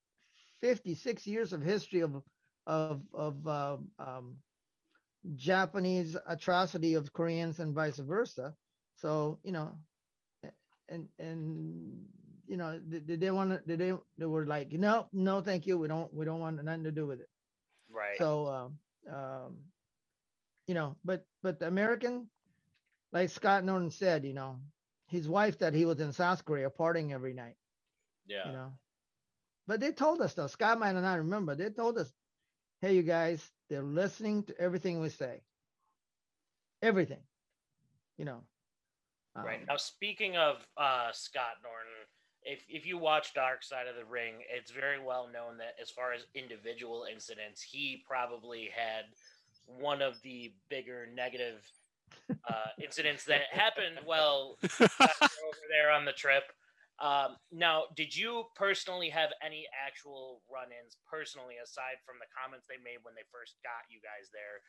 [0.62, 2.22] 56 years of history of
[2.68, 4.30] of of um, um,
[5.36, 8.56] Japanese atrocity of Koreans and vice versa.
[8.96, 9.78] So you know,
[10.90, 12.06] and and
[12.48, 13.62] you know did, did they want to?
[13.68, 16.84] Did they they were like no no thank you we don't we don't want nothing
[16.84, 17.30] to do with it.
[17.90, 18.18] Right.
[18.18, 18.80] So um,
[19.14, 19.58] um,
[20.68, 22.28] you know, but but the American,
[23.12, 24.60] like Scott Norton said, you know,
[25.08, 27.56] his wife that he was in South Korea partying every night.
[28.28, 28.48] Yeah.
[28.48, 28.74] you know.
[29.68, 31.56] But they told us though, Scott might not remember.
[31.56, 32.12] They told us,
[32.82, 35.42] hey, you guys, they're listening to everything we say.
[36.82, 37.22] Everything.
[38.18, 38.44] You know.
[39.36, 39.60] Right.
[39.60, 42.05] Um, Now, speaking of uh, Scott Norton,
[42.46, 45.90] if, if you watch Dark Side of the Ring, it's very well known that as
[45.90, 49.06] far as individual incidents, he probably had
[49.66, 51.66] one of the bigger negative
[52.30, 56.44] uh, incidents that happened while over there on the trip.
[57.02, 62.80] Um, now, did you personally have any actual run-ins personally, aside from the comments they
[62.80, 64.64] made when they first got you guys there,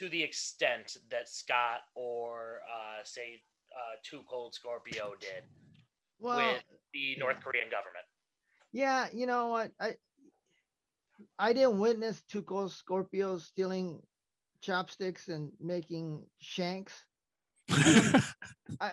[0.00, 5.44] to the extent that Scott or uh, say uh, Two Cold Scorpio did
[6.20, 8.06] Well, with the North Korean government?
[8.72, 9.72] yeah, you know what?
[9.80, 9.96] I
[11.38, 14.02] I didn't witness Tuco Scorpio stealing
[14.60, 17.04] chopsticks and making shanks.
[18.80, 18.92] I,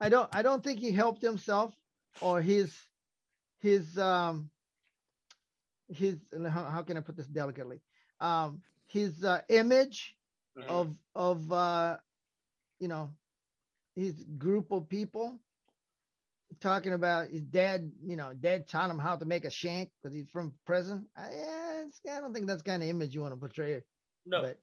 [0.00, 1.74] I don't I don't think he helped himself
[2.20, 2.76] or his
[3.58, 4.50] his um
[5.88, 7.80] his how, how can I put this delicately?
[8.20, 10.16] Um his uh, image
[10.56, 10.68] Mhm.
[10.68, 11.96] of of uh
[12.78, 13.10] you know
[13.94, 15.40] his group of people
[16.60, 20.14] talking about his dad you know dad taught him how to make a shank because
[20.14, 21.06] he's from prison.
[21.16, 21.30] I,
[22.04, 23.82] yeah, I don't think that's kind of image you want to portray
[24.26, 24.42] No.
[24.42, 24.58] but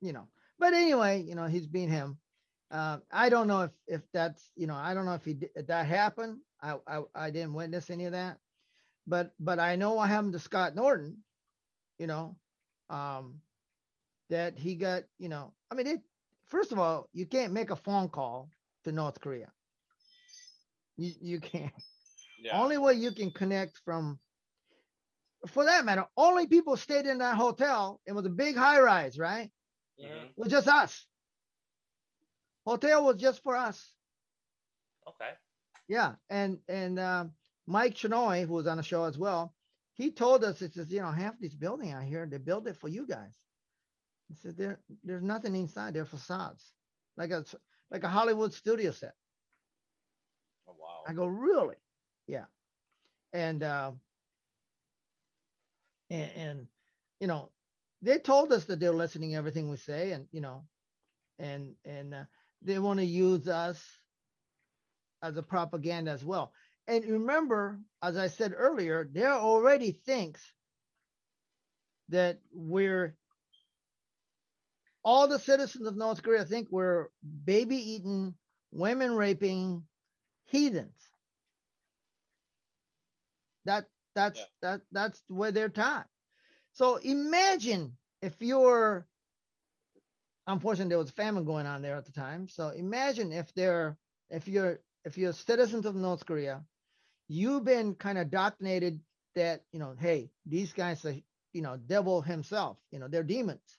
[0.00, 0.28] you know.
[0.58, 2.18] But anyway you know he's being him.
[2.70, 5.66] Uh, i don't know if if that's you know i don't know if he if
[5.68, 6.38] that happened.
[6.62, 8.38] I, I i didn't witness any of that.
[9.06, 11.18] But but i know what happened to scott norton
[11.98, 12.36] you know
[12.90, 13.40] um
[14.30, 16.00] that he got you know i mean it
[16.46, 18.50] first of all you can't make a phone call
[18.84, 19.50] to north korea
[20.96, 21.72] you, you can't.
[22.42, 22.60] Yeah.
[22.60, 24.18] only way you can connect from
[25.48, 29.18] for that matter only people stayed in that hotel it was a big high rise
[29.18, 29.50] right?
[29.98, 31.06] It was just us.
[32.66, 33.92] Hotel was just for us.
[35.08, 35.30] Okay.
[35.88, 37.32] yeah and and um,
[37.66, 39.54] mike chinoy who was on the show as well
[39.94, 42.76] he told us it says you know half this building out here they built it
[42.76, 43.34] for you guys.
[44.28, 46.72] He said there there's nothing inside they're facades
[47.16, 47.44] like a
[47.90, 49.14] like a hollywood studio set
[50.68, 51.02] Oh, wow.
[51.06, 51.76] I go, really?
[52.26, 52.44] Yeah.
[53.32, 53.92] And uh,
[56.10, 56.66] and, and
[57.20, 57.50] you know,
[58.02, 60.64] they told us that they're listening everything we say, and you know,
[61.38, 62.24] and and uh,
[62.62, 63.82] they want to use us
[65.22, 66.52] as a propaganda as well.
[66.88, 70.40] And remember, as I said earlier, there already thinks
[72.08, 73.16] that we're
[75.04, 77.08] all the citizens of North Korea think we're
[77.44, 78.34] baby eating,
[78.72, 79.82] women raping
[80.46, 81.10] heathens.
[83.64, 84.46] That that's Yeah.
[84.62, 86.08] that that's where they're taught.
[86.72, 89.06] So imagine if you're
[90.46, 92.48] unfortunately there was famine going on there at the time.
[92.48, 93.98] So imagine if they're
[94.30, 96.64] if you're if you're citizens of North Korea,
[97.28, 99.00] you've been kind of indoctrinated
[99.34, 101.14] that you know, hey, these guys are
[101.52, 103.78] you know devil himself, you know, they're demons.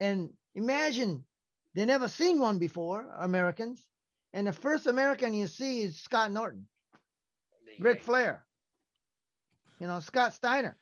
[0.00, 1.26] And imagine
[1.74, 3.89] they never seen one before, Americans.
[4.32, 6.66] And the first American you see is Scott Norton,
[7.78, 8.44] Ric Flair,
[9.80, 10.76] you know, Scott Steiner.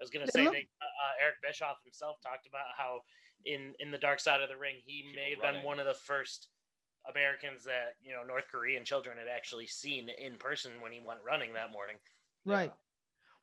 [0.00, 3.00] I was gonna say look- they, uh, Eric Bischoff himself talked about how
[3.44, 5.60] in in the Dark Side of the Ring he People may have running.
[5.60, 6.48] been one of the first
[7.08, 11.20] Americans that you know North Korean children had actually seen in person when he went
[11.24, 11.96] running that morning.
[12.44, 12.72] Right.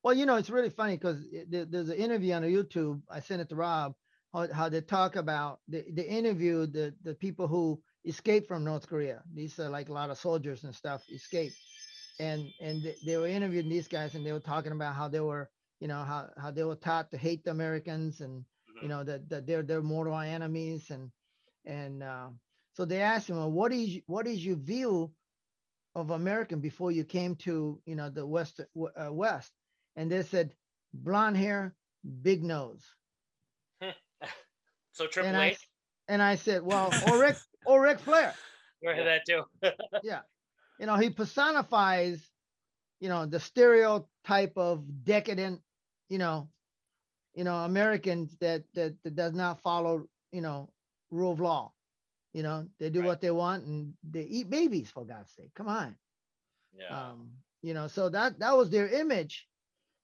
[0.04, 3.02] Well, you know, it's really funny because there's an interview on YouTube.
[3.10, 3.96] I sent it to Rob.
[4.34, 8.88] How, how they talk about the the interview the the people who escaped from North
[8.88, 9.22] Korea.
[9.34, 11.56] These are like a lot of soldiers and stuff escaped,
[12.20, 15.50] and and they, were interviewing these guys and they were talking about how they were
[15.80, 18.46] you know how how they were taught to hate the Americans and
[18.82, 20.90] you know that, that they're they're mortal enemies.
[20.90, 21.12] And
[21.66, 22.30] and uh,
[22.74, 25.12] so they asked him well, what is what is your view
[25.96, 29.52] of American before you came to you know the west uh, west?
[29.96, 30.54] And they said
[30.94, 31.76] blonde hair
[32.22, 32.84] big nose.
[34.96, 35.68] So Triple and I H,
[36.08, 38.40] and I said well or Rick or Ric Flair
[38.84, 39.44] heard that too.
[40.02, 40.22] Yeah.
[40.78, 42.32] You know he personifies
[43.00, 45.62] you know the stereotype of decadent
[46.10, 46.50] you know
[47.36, 50.70] you know americans that that, that does not follow you know
[51.12, 51.74] rule of law
[52.34, 53.08] you know they do Right.
[53.08, 55.96] what they want and they eat babies for god's sake come on
[56.78, 57.12] Yeah.
[57.12, 59.48] um you know so that that was their image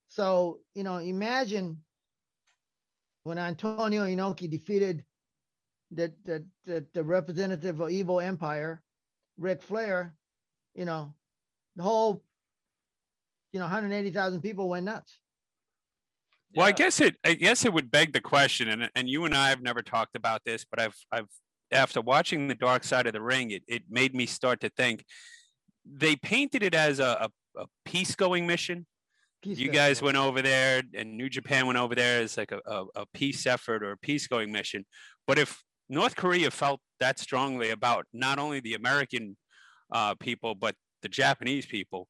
[0.08, 1.84] so you know imagine
[3.24, 5.04] when antonio inoki defeated
[5.92, 8.82] the the the, the representative of evil empire
[9.38, 10.16] Ric flair
[10.76, 11.14] you know
[11.76, 12.24] the whole
[13.52, 15.20] you know 180000 people went nuts
[16.56, 17.16] Well, I guess it.
[17.24, 20.16] I guess it would beg the question, and and you and I have never talked
[20.16, 21.28] about this, but I've I've
[21.72, 25.06] after watching the Dark Side of the Ring, it it made me start to think.
[25.86, 28.86] They painted it as a a, a peace going mission.
[29.44, 30.08] Peace You guys festival.
[30.08, 33.46] went over there, and New Japan went over there as like a, a, a peace
[33.46, 34.86] effort or a peace going mission.
[35.28, 39.36] But if North Korea felt that strongly about not only the American
[39.92, 42.08] uh, people but the Japanese people,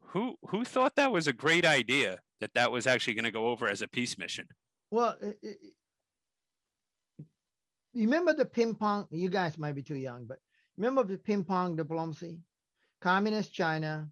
[0.00, 3.48] who who thought that was a great idea that that was actually going to go
[3.48, 4.46] over as a peace mission?
[4.90, 5.56] Well, i- i-
[7.18, 7.24] i-
[7.94, 9.08] remember the ping pong?
[9.10, 10.38] You guys might be too young, but
[10.76, 12.38] remember the ping pong diplomacy?
[13.00, 14.10] Communist China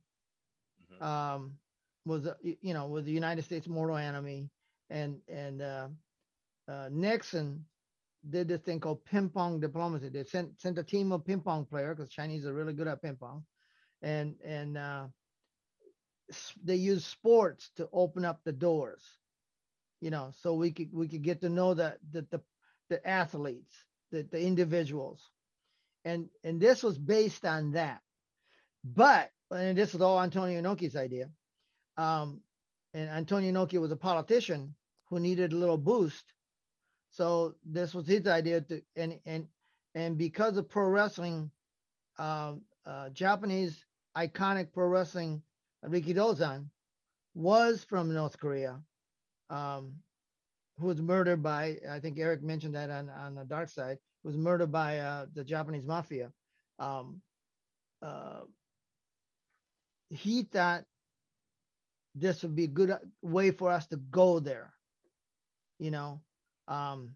[0.91, 1.03] Mhm.
[1.03, 1.59] um,
[2.05, 4.51] was, you know, was the United States mortal enemy,
[4.91, 5.89] and and uh,
[6.69, 7.65] uh, Nixon
[8.29, 10.09] did this thing called ping pong diplomacy.
[10.09, 13.03] They sent sent a team of ping pong players because Chinese are really good at
[13.03, 13.45] ping pong,
[14.03, 15.07] and and uh,
[16.65, 19.03] they use sports to open up the doors
[20.01, 22.41] you know so we could we could get to know the the the,
[22.91, 23.75] the athletes
[24.13, 25.31] the, the individuals.
[26.05, 28.01] And and this was based on that.
[28.85, 31.29] But and this is all antonio inoki's idea
[31.99, 32.41] um
[32.95, 34.75] and antonio inoki was a politician
[35.09, 36.25] who needed a little boost
[37.13, 39.47] so this was his idea to and and
[39.95, 41.51] and because of pro wrestling
[42.19, 43.85] um uh japanese
[44.17, 45.43] iconic pro wrestling
[45.87, 46.67] rikidozan
[47.35, 48.81] was from north korea
[49.53, 49.93] um,
[50.79, 54.37] who was murdered by, I think Eric mentioned that on, on the dark side, was
[54.37, 56.33] murdered by uh, the Japanese mafia.
[56.79, 57.21] Um,
[58.01, 58.41] uh,
[60.09, 60.85] he thought
[62.15, 64.73] this would be a good way for us to go there,
[65.79, 66.21] you know,
[66.69, 67.11] um,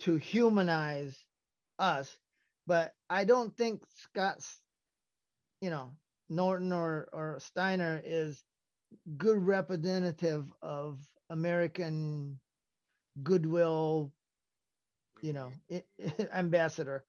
[0.00, 1.16] to humanize
[1.78, 2.16] us.
[2.66, 4.60] But I don't think Scott's,
[5.60, 5.92] you know,
[6.28, 8.42] Norton or, or Steiner is
[9.16, 10.98] good representative of
[11.30, 12.38] American
[13.22, 14.12] goodwill,
[15.22, 15.84] you know, i-
[16.34, 17.04] ambassador.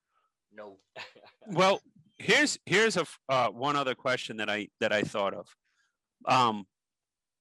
[0.54, 0.78] No.
[1.48, 1.82] Well,
[2.20, 5.48] here's here's a uh, one other question that I that I thought of.
[6.26, 6.68] Um,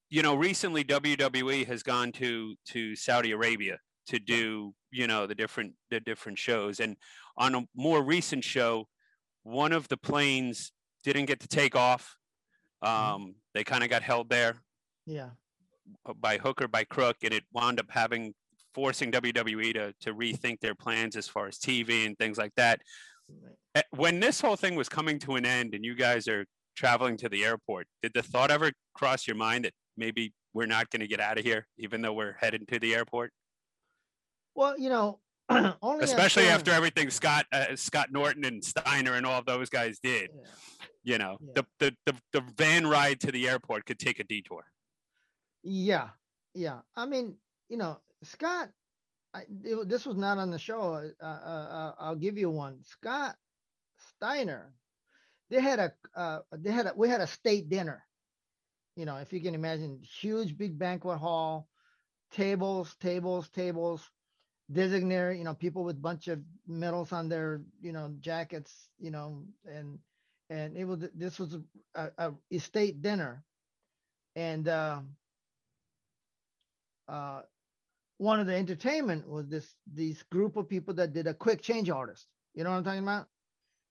[0.09, 3.79] you know, recently WWE has gone to to Saudi Arabia
[4.11, 6.97] to do you know the different the different shows, and
[7.37, 8.87] on a more recent show,
[9.43, 10.73] one of the planes
[11.05, 12.17] didn't get to take off.
[12.83, 14.63] Um, they kind of got held there
[15.07, 15.31] Yeah.
[16.07, 18.35] uh, by hook or by crook, and it wound up having
[18.75, 22.81] forcing WWE to to rethink their plans as far as TV and things like that.
[23.29, 23.57] right.
[23.75, 26.47] Eh, When this whole thing was coming to an end, and you guys are
[26.77, 30.91] traveling to the airport, did the thought ever cross your mind that maybe we're not
[30.91, 33.33] going to get out of here, even though we're heading to the airport?
[34.61, 35.19] Well, you know,
[35.81, 40.29] only Especially after everything Scott uh, Scott Norton and Steiner and all those guys did.
[40.35, 40.43] Yeah.
[41.03, 41.53] You know, Yeah.
[41.55, 44.67] the, the the the van ride to the airport could take a detour.
[45.63, 46.09] Yeah,
[46.55, 46.81] yeah.
[46.95, 47.37] I mean,
[47.71, 48.69] you know, Scott.
[49.33, 51.11] I, it this was not on the show.
[51.23, 52.81] Uh, uh, uh, I'll give you one.
[52.85, 53.37] Scott
[54.17, 54.75] Steiner.
[55.49, 55.93] They had a.
[56.15, 56.93] Uh, they had a.
[56.95, 58.05] We had a state dinner.
[58.95, 61.67] You know, if you can imagine, huge, big banquet hall,
[62.31, 64.11] tables, tables, tables,
[64.73, 65.39] designated.
[65.39, 68.89] You know, people with bunch of medals on their, you know, jackets.
[68.99, 69.99] You know, and
[70.51, 71.01] and it was.
[71.15, 71.57] This was
[71.95, 73.45] a, a, a state dinner,
[74.37, 74.69] and.
[74.69, 75.01] Uh,
[77.09, 77.43] uh,
[78.19, 81.91] one of the entertainment was this these group of people that did a quick change
[81.91, 82.27] artist.
[82.55, 83.29] You know what I'm talking about?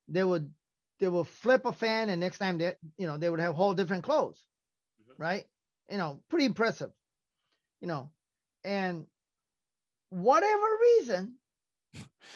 [0.08, 0.52] They would
[1.00, 3.74] they would flip a fan, and next time they you know they would have whole
[3.74, 4.44] different clothes,
[5.10, 5.16] Mhm.
[5.18, 5.46] right?
[5.90, 6.92] You know, pretty impressive.
[7.82, 8.12] You know,
[8.64, 9.08] and
[10.10, 10.66] whatever
[10.98, 11.36] reason,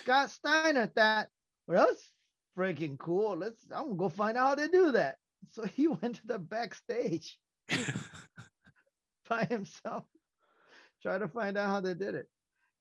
[0.01, 1.27] Scott Steiner thought,
[1.67, 2.11] well, that's
[2.57, 3.37] freaking cool.
[3.37, 5.17] Let's I'm gonna go find out how they do that.
[5.51, 7.37] So he went to the backstage
[9.29, 10.03] by himself,
[11.01, 12.27] try to find out how they did it.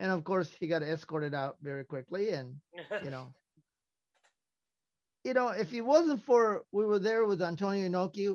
[0.01, 2.31] And of course, he got escorted out very quickly.
[2.31, 2.57] And
[3.05, 3.33] you know,
[5.25, 8.35] you know, if it wasn't for we were there with Antonio Inoki,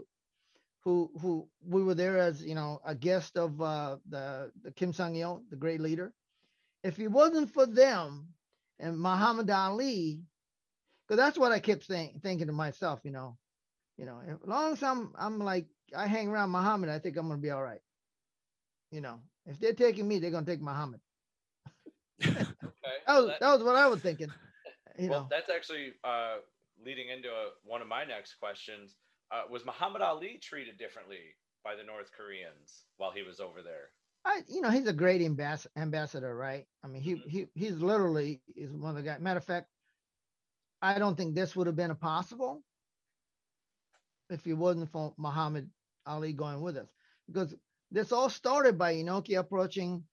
[0.83, 4.93] who who we were there as you know a guest of uh, the the Kim
[4.93, 6.13] Sang Il, the great leader.
[6.87, 8.33] If it wasn't for them
[8.79, 10.23] and Muhammad Ali,
[11.07, 13.37] because that's what I kept saying, thinking to myself, you know,
[13.97, 17.27] you know, as long as I'm I'm like I hang around Muhammad, I think I'm
[17.29, 17.81] gonna be all right.
[18.91, 21.01] You know, if they're taking me, they're gonna take Muhammad.
[22.23, 22.45] Okay.
[23.07, 24.33] That well, was that- that was what I was thinking.
[24.97, 26.37] You well, know, that's actually uh,
[26.83, 28.95] leading into a, one of my next questions.
[29.31, 33.91] Uh, was Muhammad Ali treated differently by the North Koreans while he was over there?
[34.25, 36.67] I you know he's a great ambas- ambassador, right?
[36.83, 37.29] I mean, he Mhm.
[37.29, 39.19] he he's literally is one of the guys.
[39.21, 39.69] Matter of fact,
[40.81, 42.63] I don't think this would have been possible
[44.29, 45.69] if it wasn't for Muhammad
[46.05, 46.89] Ali going with us,
[47.27, 47.55] because
[47.91, 50.07] this all started by Inoki approaching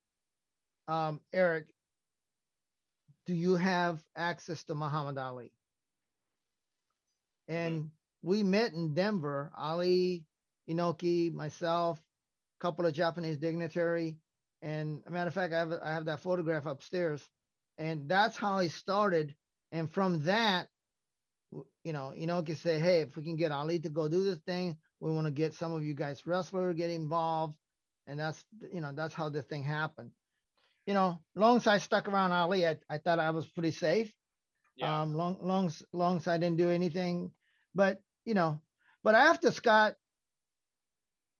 [0.87, 1.67] um, Eric.
[3.25, 5.51] Do you have access to Muhammad Ali?
[7.47, 9.51] And we met in Denver.
[9.57, 10.25] Ali,
[10.69, 12.04] Inoki, myself,
[12.65, 14.17] couple of Japanese dignitary,
[14.61, 17.21] and a matter of fact, I have I have that photograph upstairs,
[17.77, 19.35] and that's how he started.
[19.71, 20.69] And from that,
[21.83, 24.77] you know, Inoki say, hey, if we can get Ali to go do this thing,
[25.01, 27.55] we want to get some of you guys wrestler get involved,
[28.07, 28.43] and that's
[28.73, 30.11] you know that's how the thing happened.
[30.87, 34.13] you know, long as I stuck around Ali, I, I thought I was pretty safe.
[34.77, 35.01] Yeah.
[35.01, 37.31] Um, long, long, long as I didn't do anything,
[37.75, 38.61] but you know,
[39.03, 39.95] but after Scott,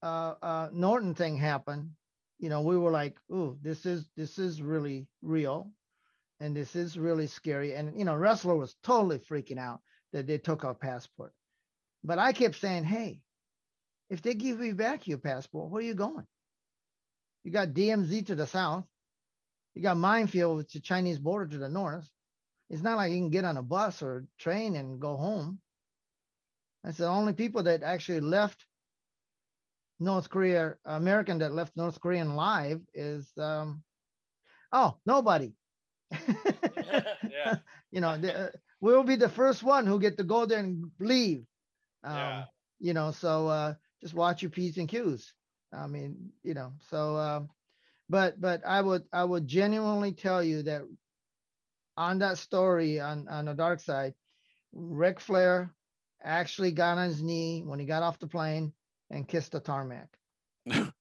[0.05, 1.89] uh, uh, Norton thing happened,
[2.37, 5.71] you know, we were like, ooh, this is, this is really real.
[6.39, 7.73] And this is really scary.
[7.73, 9.81] And, you know, wrestler was totally freaking out
[10.13, 11.33] that they took our passport.
[12.03, 13.21] But I kept saying, hey,
[14.11, 16.27] if they give you back your passport, where are you going?
[17.43, 18.85] You got DMZ to the south.
[19.73, 22.07] You got minefield the Chinese border to the north.
[22.69, 25.59] It's not like you can get on a bus or train and go home.
[26.83, 28.65] That's the only people that actually left
[29.99, 33.83] North Korea, American that left North Korean live is, um,
[34.71, 35.53] oh, nobody.
[37.29, 37.55] Yeah.
[37.91, 38.49] you know, the, uh,
[38.81, 41.45] we'll be the first one who get to go there and leave.
[42.03, 42.43] Um, Yeah.
[42.79, 45.33] You know, so uh, just watch your p's and q's.
[45.73, 47.49] I mean, you know, so um,
[48.09, 50.83] but but I would I would genuinely tell you that
[51.97, 54.13] on that story on on the dark side,
[54.73, 55.73] Ric Flair
[56.23, 58.73] actually got on his knee when he got off the plane
[59.09, 60.17] and kiss the tarmac.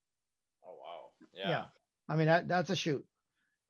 [0.64, 1.10] Oh wow.
[1.34, 1.48] Yeah.
[1.48, 1.64] Yeah.
[2.08, 3.04] I mean that that's a shoot.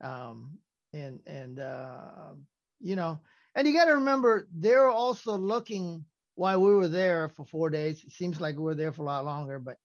[0.01, 0.59] Um
[0.93, 2.33] and and uh
[2.79, 3.19] you know,
[3.55, 6.05] and you got to remember they're also looking
[6.35, 8.03] while we were there for 4 days.
[8.03, 9.77] It seems like we were there for a lot longer, but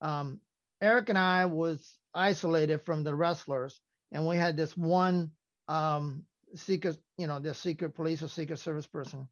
[0.00, 0.40] um
[0.80, 3.80] Eric and I was isolated from the wrestlers
[4.12, 5.32] and we had this one
[5.68, 9.28] um secret, you know, the secret police or secret service person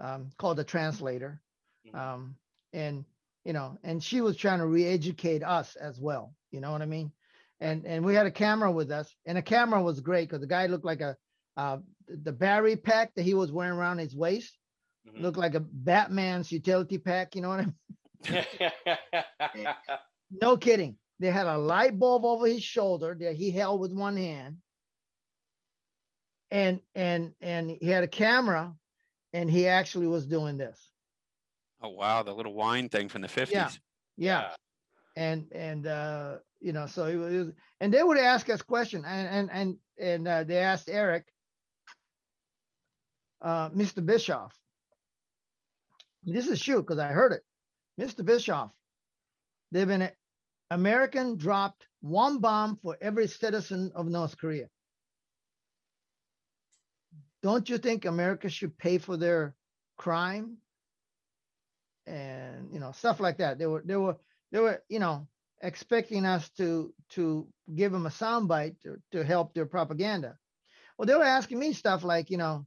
[0.00, 1.42] um called the translator.
[1.86, 1.94] Mhm.
[1.94, 2.36] Um
[2.72, 3.04] and
[3.44, 6.34] you know, and she was trying to re-educate us as well.
[6.50, 7.12] You know what I mean?
[7.60, 10.46] And and we had a camera with us, and the camera was great because the
[10.46, 11.16] guy looked like a
[11.56, 11.78] uh,
[12.08, 14.56] the Barry pack that he was wearing around his waist
[15.08, 15.22] Mhm.
[15.22, 17.34] looked like a Batman's utility pack.
[17.34, 17.74] You know what I mean?
[20.30, 20.98] No kidding.
[21.20, 24.58] They had a light bulb over his shoulder that he held with one hand,
[26.50, 28.74] and and and he had a camera,
[29.32, 30.87] and he actually was doing this.
[31.80, 33.54] Oh wow, the little wine thing from the fifties.
[33.54, 33.70] Yeah.
[34.16, 34.48] yeah,
[35.18, 39.28] and and uh you know so it was and they would ask us questions and
[39.28, 41.24] and and and uh, they asked eric
[43.42, 44.54] uh mr bischoff.
[46.24, 47.42] This is true because i heard it.
[48.00, 48.70] Mr bischoff
[49.72, 50.08] they've been
[50.70, 54.66] american dropped one bomb for every citizen of north korea.
[57.42, 59.54] Don't you think america should pay for their
[59.96, 60.58] crime
[62.08, 63.58] and you know stuff like that.
[63.58, 64.16] They were they were
[64.52, 65.28] they were you know
[65.62, 70.38] expecting us to to give them a soundbite to, to help their propaganda.
[70.98, 72.66] Well they were asking me stuff like you know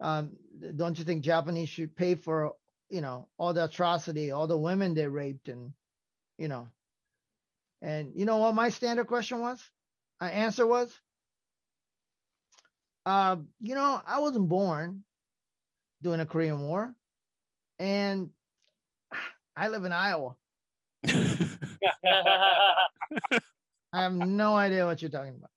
[0.00, 0.32] um,
[0.76, 2.52] don't you think japanese should pay for
[2.90, 5.72] you know all the atrocity all the women they raped and
[6.38, 6.68] you know?
[7.82, 9.62] And you know what my standard question was?
[10.20, 10.92] My answer was
[13.06, 15.04] uh, you know i wasn't born
[16.02, 16.94] during the korean war
[17.78, 18.30] and
[19.56, 20.34] i live in iowa
[23.92, 25.50] I have no idea what you're talking about.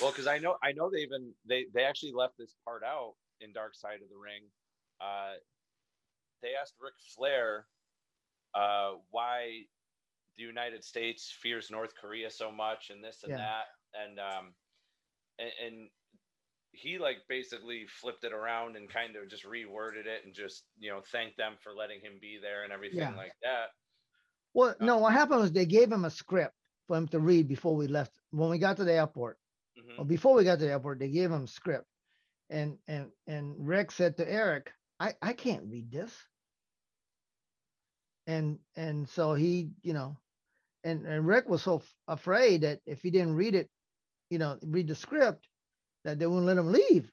[0.00, 3.14] well, because I know I know they even they they actually left this part out
[3.40, 4.42] in Dark Side of the Ring.
[5.00, 5.34] Uh,
[6.42, 7.66] they asked Ric Flair
[8.54, 9.62] uh, why
[10.38, 13.38] the United States fears North Korea so much and this and Yeah.
[13.38, 14.54] that, and um,
[15.38, 15.90] and, and
[16.72, 20.90] he like basically flipped it around and kind of just reworded it and just you
[20.90, 23.14] know thanked them for letting him be there and everything Yeah.
[23.16, 23.68] like that.
[24.54, 26.54] Well, no, what happened was they gave him a script
[26.86, 28.12] for him to read before we left.
[28.30, 29.38] When we got to the airport,
[29.78, 29.98] Mhm.
[29.98, 31.86] or before we got to the airport, they gave him a script.
[32.50, 36.14] And and and Ric said to Eric, I, I can't read this.
[38.26, 40.16] And and so he, you know,
[40.84, 43.70] and, and Ric was so f- afraid that if he didn't read it,
[44.30, 45.46] you know, read the script,
[46.04, 47.10] that they wouldn't let him leave.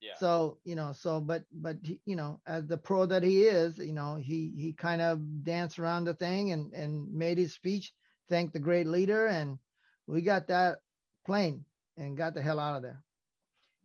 [0.00, 0.14] Yeah.
[0.18, 3.78] So, you know, so but but he, you know, as the pro that he is,
[3.78, 7.92] you know, he he kind of danced around the thing and and made his speech,
[8.28, 9.58] thanked the great leader, and
[10.06, 10.78] we got that
[11.26, 11.64] plane
[11.96, 13.02] and got the hell out of there.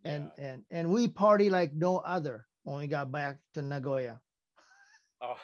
[0.06, 0.46] And yeah.
[0.46, 4.20] and and we party like no other when we got back to Nagoya.
[5.22, 5.36] oh,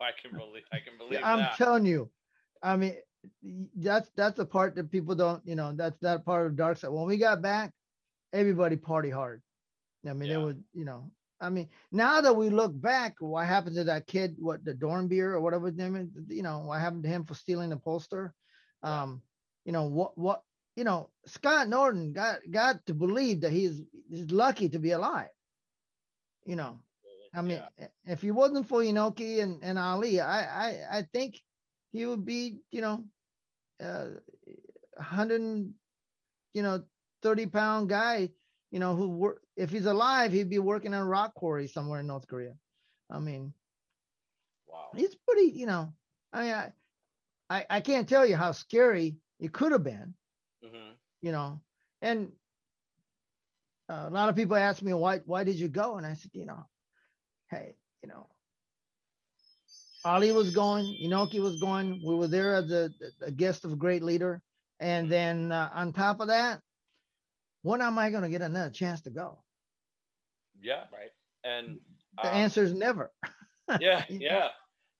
[0.00, 1.56] I can believe I can believe I'm that.
[1.56, 2.10] telling you,
[2.62, 2.96] I mean,
[3.76, 6.90] that's that's the part that people don't, you know, that's that part of dark side.
[6.90, 7.72] When we got back,
[8.32, 9.42] everybody party hard.
[10.08, 10.34] I mean, Yeah.
[10.34, 11.10] they would, you know,
[11.40, 15.32] I mean, now that we look back, what happened to that kid, what the Dornbeer
[15.32, 18.34] or whatever his name is, you know, what happened to him for stealing the poster?
[18.82, 19.02] Yeah.
[19.02, 19.22] Um,
[19.64, 20.42] you know, what what
[20.76, 25.30] you know, Scott Norton got got to believe that he's he's lucky to be alive.
[26.44, 26.80] You know,
[27.34, 27.88] I mean, Yeah.
[28.06, 31.40] if he wasn't for Inoki and, and Ali, I, I I think
[31.92, 33.04] he would be, you know,
[33.82, 34.08] uh,
[34.96, 35.72] 100,
[36.54, 36.82] you know,
[37.22, 38.30] 30 pound guy,
[38.70, 42.00] you know, who work if he's alive, he'd be working on a rock quarry somewhere
[42.00, 42.54] in North Korea.
[43.10, 43.54] I mean,
[44.66, 44.94] Wow.
[44.94, 45.92] it's pretty, you know,
[46.32, 46.72] I mean, I,
[47.50, 50.14] I, I can't tell you how scary it could have been,
[50.62, 50.92] hmm
[51.22, 51.60] you know,
[52.00, 52.32] and
[53.88, 55.96] uh, a lot of people ask me, why, why did you go?
[55.96, 56.64] And I said, you know,
[57.50, 58.28] hey, you know,
[60.04, 62.00] Ali was going, Inoki was going.
[62.04, 64.42] We were there as a, a guest of a great leader.
[64.80, 66.60] And then uh, on top of that,
[67.62, 69.42] when am I going to get another chance to go?
[70.60, 70.84] Yeah.
[70.92, 71.10] Right.
[71.44, 71.80] And
[72.22, 73.10] The um, answer is never.
[73.80, 74.48] yeah, yeah.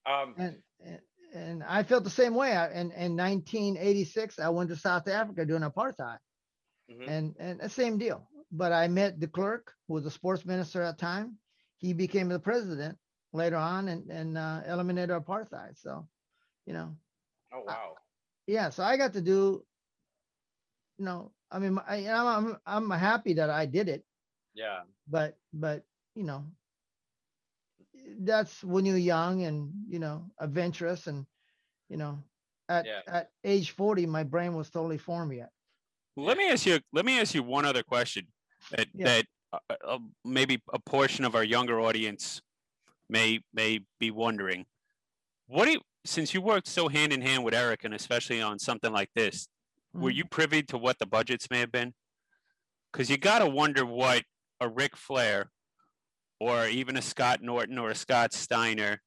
[0.06, 1.00] Um, and and-
[1.34, 2.54] and I felt the same way.
[2.54, 6.18] I, in in 1986, I went to South Africa doing apartheid,
[6.90, 7.08] mhm.
[7.08, 8.28] and and the same deal.
[8.50, 11.38] But I met de Klerk who was the sports minister at the time.
[11.78, 12.98] He became the president
[13.32, 15.78] later on, and and uh, eliminated apartheid.
[15.78, 16.08] So,
[16.66, 16.96] you know,
[17.52, 17.94] Oh wow.
[18.46, 18.70] yeah.
[18.70, 19.64] So I got to do.
[20.98, 24.04] You know, I mean, I, I'm I'm I'm happy that I did it,
[24.54, 24.80] Yeah.
[25.06, 25.84] but but
[26.14, 26.46] you know,
[28.20, 31.26] that's when you're young and you know adventurous and
[31.88, 32.18] you know
[32.68, 33.00] at Yeah.
[33.06, 35.50] at age 40 my brain was totally formed yet
[36.16, 36.80] Let me ask you.
[36.92, 38.26] Let me ask you one other question
[38.70, 39.04] that Yeah.
[39.06, 42.40] that uh, uh, maybe a portion of our younger audience
[43.08, 44.64] may may be wondering.
[45.46, 48.58] What do you, since you worked so hand in hand with Eric, and especially on
[48.58, 49.48] something like this,
[49.92, 50.14] were Mhm.
[50.16, 51.94] you privy to what the budgets may have been?
[52.92, 54.24] Because you got to wonder what
[54.60, 55.50] a Ric Flair,
[56.40, 59.02] or even a Scott Norton or a Scott Steiner,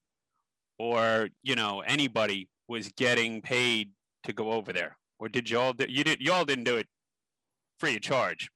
[0.78, 3.92] or you know anybody was getting paid
[4.24, 5.74] to go over there, or did y'all?
[5.74, 6.22] Do, you did.
[6.22, 6.88] Y'all didn't do it
[7.80, 8.50] free of charge.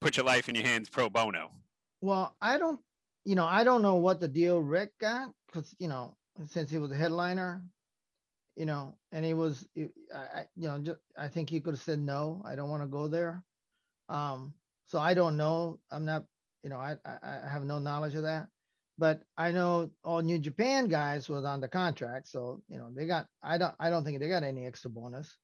[0.00, 1.52] Put your life in your hands pro bono.
[2.00, 2.80] well i don't
[3.24, 6.16] you know i don't know what the deal ric got because you know
[6.48, 7.62] since he was a headliner
[8.56, 9.66] you know and he was
[10.14, 12.88] I, you know just, i think he could have said no i don't want to
[12.88, 13.42] go there.
[14.08, 14.54] Um
[14.86, 16.24] so i don't know i'm not
[16.62, 18.48] you know I, I i have no knowledge of that.
[18.98, 23.06] But i know all new japan guys was on the contract so you know they
[23.06, 25.36] got i don't i don't think they got any extra bonus.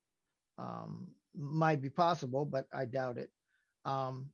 [0.59, 3.31] Um might be possible but i doubt it.
[3.85, 4.27] Um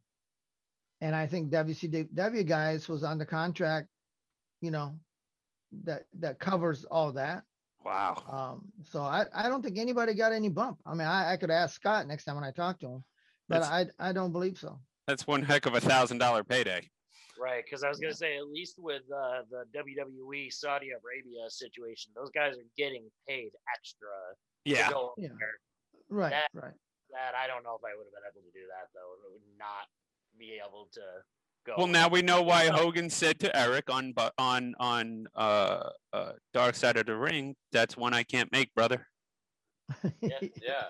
[1.01, 3.89] and i think wcw guys was on the contract
[4.61, 4.99] you know
[5.85, 7.45] that that covers all that
[7.85, 8.23] Wow.
[8.31, 10.79] um, so I, I don't think anybody got any bump.
[10.87, 13.05] I mean, I, I could ask Scott next time when I talk to him,
[13.49, 14.79] but I, I don't believe so.
[15.07, 16.89] That's one heck of a thousand dollar payday.
[17.39, 22.13] Right, because I was gonna say at least with uh, the WWE Saudi Arabia situation,
[22.17, 24.09] those guys are getting paid extra
[24.65, 24.87] Yeah.
[24.89, 25.29] to go over Yeah.
[26.09, 26.75] Right, That- right.
[27.13, 29.13] That I don't know if I would have been able to do that though.
[29.23, 29.87] It would not
[30.39, 31.05] be able to
[31.65, 31.75] go.
[31.77, 36.75] Well, now we know why Hogan said to Eric on on on uh, uh, Dark
[36.75, 39.07] Side of the Ring, "That's one I can't make, brother."
[40.21, 40.39] Yeah.
[40.41, 40.85] Yeah.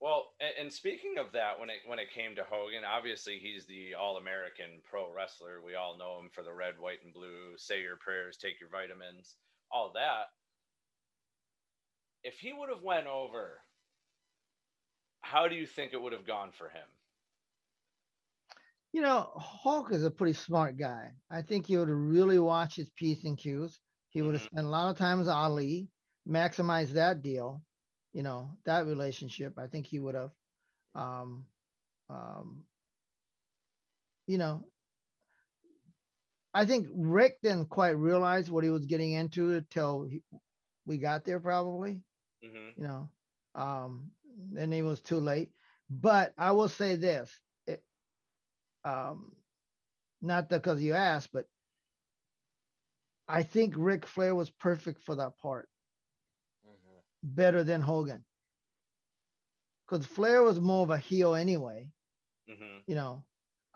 [0.00, 3.64] Well, and, and speaking of that, when it when it came to Hogan, obviously he's
[3.64, 5.62] the all-American pro wrestler.
[5.64, 7.56] We all know him for the red, white, and blue.
[7.56, 9.36] Say your prayers, take your vitamins,
[9.70, 10.26] all that.
[12.22, 13.60] If he would have went over,
[15.22, 16.86] how do you think it would have gone for him?
[18.94, 21.16] You know, Hulk is a pretty smart guy.
[21.30, 23.80] I think he would have really watched his P's and Q's.
[24.10, 24.44] He would have Mhm.
[24.44, 25.90] spent a lot of time with Ali,
[26.28, 27.64] maximize that deal,
[28.14, 29.58] you know, that relationship.
[29.58, 30.32] I think he would have,
[30.94, 31.48] um,
[32.10, 32.66] um,
[34.26, 34.64] you know,
[36.54, 40.22] I think Ric didn't quite realize what he was getting into until he,
[40.86, 42.02] we got there, probably
[42.42, 43.10] hmm you know
[43.54, 44.12] um
[44.52, 45.52] then it was too late
[45.90, 47.40] but i will say this
[48.84, 49.32] um
[50.22, 51.46] not because you asked but
[53.28, 55.68] i think Ric flair was perfect for that part.
[56.64, 57.02] Mhm.
[57.22, 58.24] better than hogan.
[59.86, 61.90] Because flair was more of a heel anyway
[62.46, 63.24] hmm you know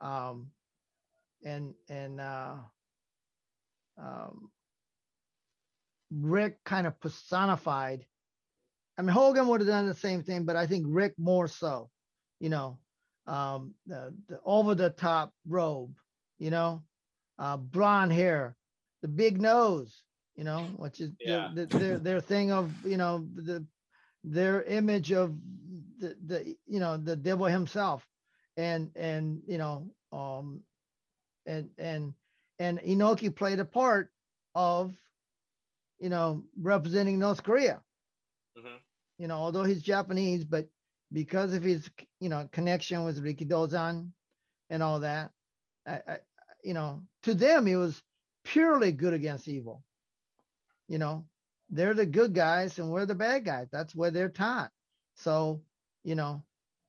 [0.01, 0.51] um
[1.45, 2.57] and and uh
[3.99, 4.51] um
[6.11, 8.05] ric kind of personified
[8.99, 11.91] i mean hogan would have done the same thing but i think ric more so
[12.41, 12.79] you know
[13.29, 15.95] um the, the over the top robe
[16.39, 16.83] you know?
[17.39, 18.57] Uh blonde hair
[19.03, 20.03] the big nose
[20.37, 21.49] you know which is Yeah.
[21.55, 23.65] the, their their thing of you know the
[24.25, 25.37] their image of
[25.99, 28.07] the, the you know the devil himself.
[28.57, 30.63] And and you know um
[31.47, 32.15] and and
[32.59, 34.13] and Inoki played a part
[34.55, 34.95] of
[36.01, 37.83] you know representing North Korea.
[38.57, 38.79] Hmm
[39.19, 40.69] you know although he's Japanese but
[41.13, 41.89] because of his
[42.21, 44.11] you know connection with Riki Dozan
[44.71, 45.31] and all that
[45.87, 46.19] I, I
[46.63, 48.03] you know to them it was
[48.45, 49.83] purely good against evil
[50.89, 51.25] you know
[51.71, 54.71] they're the good guys and we're the bad guys that's where they're taught
[55.15, 55.63] so
[56.05, 56.43] you know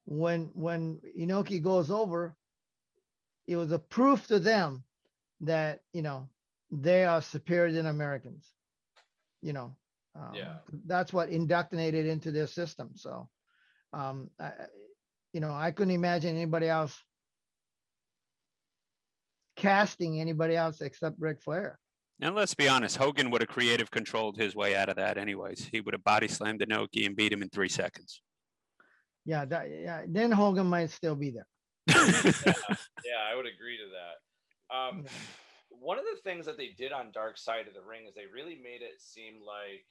[0.05, 2.35] when when Inoki goes over,
[3.47, 4.83] it was a proof to them
[5.41, 6.27] that you know
[6.71, 8.47] they are superior than Americans.
[9.41, 9.75] You know,
[10.15, 10.55] um, Yeah.
[10.85, 12.91] that's what indoctrinated into their system.
[12.95, 13.29] So,
[13.93, 14.51] um, I, I-
[15.31, 16.97] you know, I couldn't imagine anybody else
[19.55, 21.77] casting anybody else except Ric Flair.
[22.21, 25.69] And let's be honest, Hogan would have creative controlled his way out of that anyways.
[25.71, 28.21] He would have body slammed Inoki and beat him in three seconds.
[29.25, 30.01] Yeah, that, yeah.
[30.07, 31.47] Then Hogan might still be there.
[31.87, 34.75] yeah, I would agree to that.
[34.75, 35.05] Um,
[35.69, 38.25] one of the things that they did on Dark Side of the Ring is they
[38.33, 39.85] really made it seem like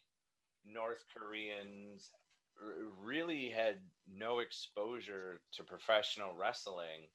[0.67, 2.21] North Koreans r-
[2.61, 7.09] really had no exposure to professional wrestling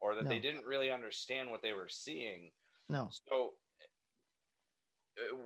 [0.00, 2.52] or that they didn't really understand what they were seeing.
[2.88, 3.54] No, So,
[5.18, 5.36] uh,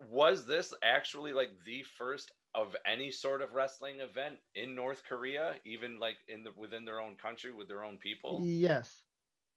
[0.00, 5.60] was this actually like the first of any sort of wrestling event in North Korea,
[5.64, 8.48] even like in the within their own country with their own people?
[8.60, 9.04] yes,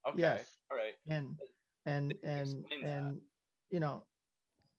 [0.06, 0.60] Okay, yes.
[0.70, 0.94] all right.
[1.06, 1.38] and
[1.86, 3.14] and you and that?
[3.14, 3.20] and
[3.70, 4.06] you know,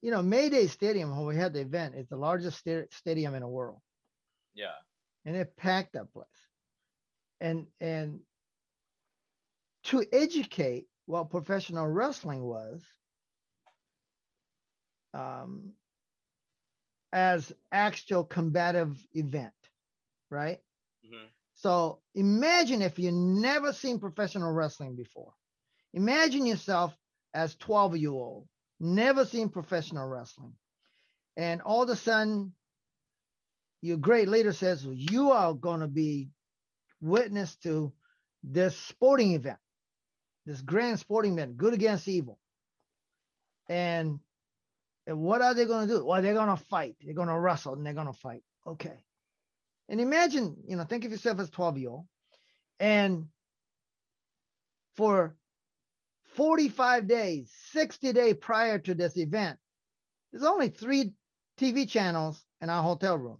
[0.02, 3.42] you know, Mayday Stadium where we had the event is the largest sta- stadium in
[3.42, 3.80] the world.
[4.54, 4.74] Yeah.
[5.24, 6.26] and it packed that place.
[7.40, 8.20] And and
[9.84, 12.82] to educate what professional wrestling was
[15.14, 15.72] um,
[17.12, 19.52] as actual combative event,
[20.30, 20.58] right?
[21.04, 25.32] hmm So imagine if you never seen professional wrestling before.
[25.94, 26.96] Imagine yourself
[27.34, 28.48] as 12 year old,
[28.80, 30.54] never seen professional wrestling.
[31.36, 32.54] And all of a sudden,
[33.82, 36.30] your great leader says, "Well, you are going to be
[37.02, 37.92] witness to
[38.42, 39.58] this sporting event,
[40.46, 42.38] this grand sporting event, good against evil.
[43.68, 44.18] And,
[45.06, 46.04] and what are they going to do?
[46.04, 46.96] Well, they're going to fight.
[47.00, 48.42] They're going to wrestle and they're going to fight.
[48.66, 49.04] Okay.
[49.88, 52.06] And imagine, you know, think of yourself as 12 year old.
[52.80, 53.26] And
[54.96, 55.36] for
[56.34, 59.58] 45 days, 60 days prior to this event,
[60.32, 61.12] there's only three
[61.58, 63.38] TV channels in our hotel room.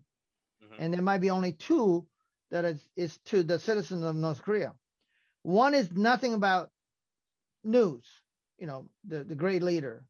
[0.77, 2.07] Hmm And there might be only two
[2.51, 4.75] that is, is to the citizens of North Korea.
[5.43, 6.71] One is nothing about
[7.65, 8.05] news,
[8.59, 10.05] you know, the, the great leader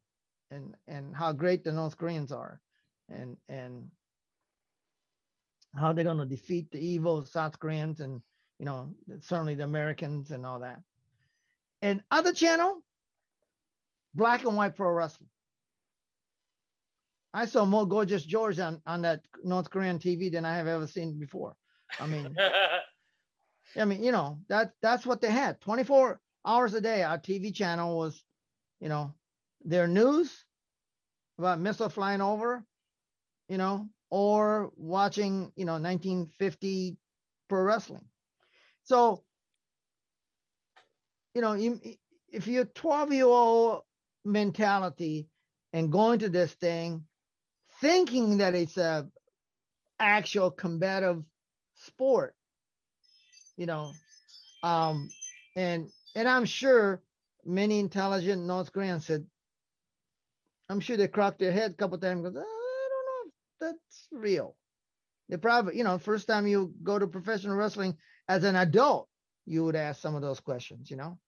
[0.51, 2.61] and, and how great the North Koreans are
[3.09, 3.89] and, and
[5.75, 8.21] how they're going to defeat the evil South Koreans and,
[8.59, 8.89] you know,
[9.21, 10.81] certainly the Americans and all that.
[11.81, 12.83] And other channel,
[14.15, 15.29] black and white pro wrestling.
[17.33, 20.85] I saw more gorgeous George on, on that North Korean TV than I have ever
[20.85, 21.55] seen before.
[21.99, 22.35] I mean,
[23.75, 25.59] I mean, you know, that that's what they had.
[25.61, 28.23] 24 hours a day, our TV channel was,
[28.79, 29.13] you know,
[29.63, 30.45] their news
[31.39, 32.63] about missile flying over,
[33.49, 36.97] you know, or watching, you know, 1950
[37.49, 38.05] pro wrestling.
[38.83, 39.23] So,
[41.33, 41.79] you know, you,
[42.31, 43.81] if you're 12 year old
[44.23, 45.29] mentality
[45.71, 47.05] and going to this thing
[47.83, 49.05] thinking that it's a
[49.99, 51.21] actual combative
[51.75, 52.33] sport,
[53.57, 53.91] you know,
[54.63, 55.09] um,
[55.57, 57.01] and and I'm sure
[57.45, 59.25] many intelligent North Koreans said,
[60.69, 62.23] I'm sure they cracked their head a couple times.
[62.23, 64.55] Goes, I don't know if that's real.
[65.27, 67.97] They probably, you know, first time you go to professional wrestling
[68.29, 69.09] as an adult,
[69.45, 70.89] you would ask some of those questions.
[70.89, 71.19] You know,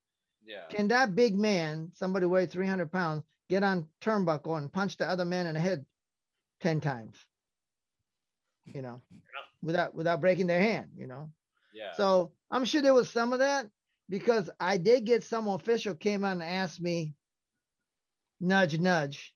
[0.46, 0.68] Yeah.
[0.70, 5.26] can that big man, somebody weigh 300 pounds, get on turnbuckle and punch the other
[5.26, 5.86] man in the head
[6.66, 7.16] 10 times?
[8.66, 9.04] You know,
[9.62, 10.88] without without breaking their hand.
[10.98, 11.30] You know.
[11.76, 11.94] Yeah.
[11.96, 13.68] So I'm sure there was some of that
[14.10, 17.14] because I did get some official came on and asked me,
[18.42, 19.36] nudge, nudge,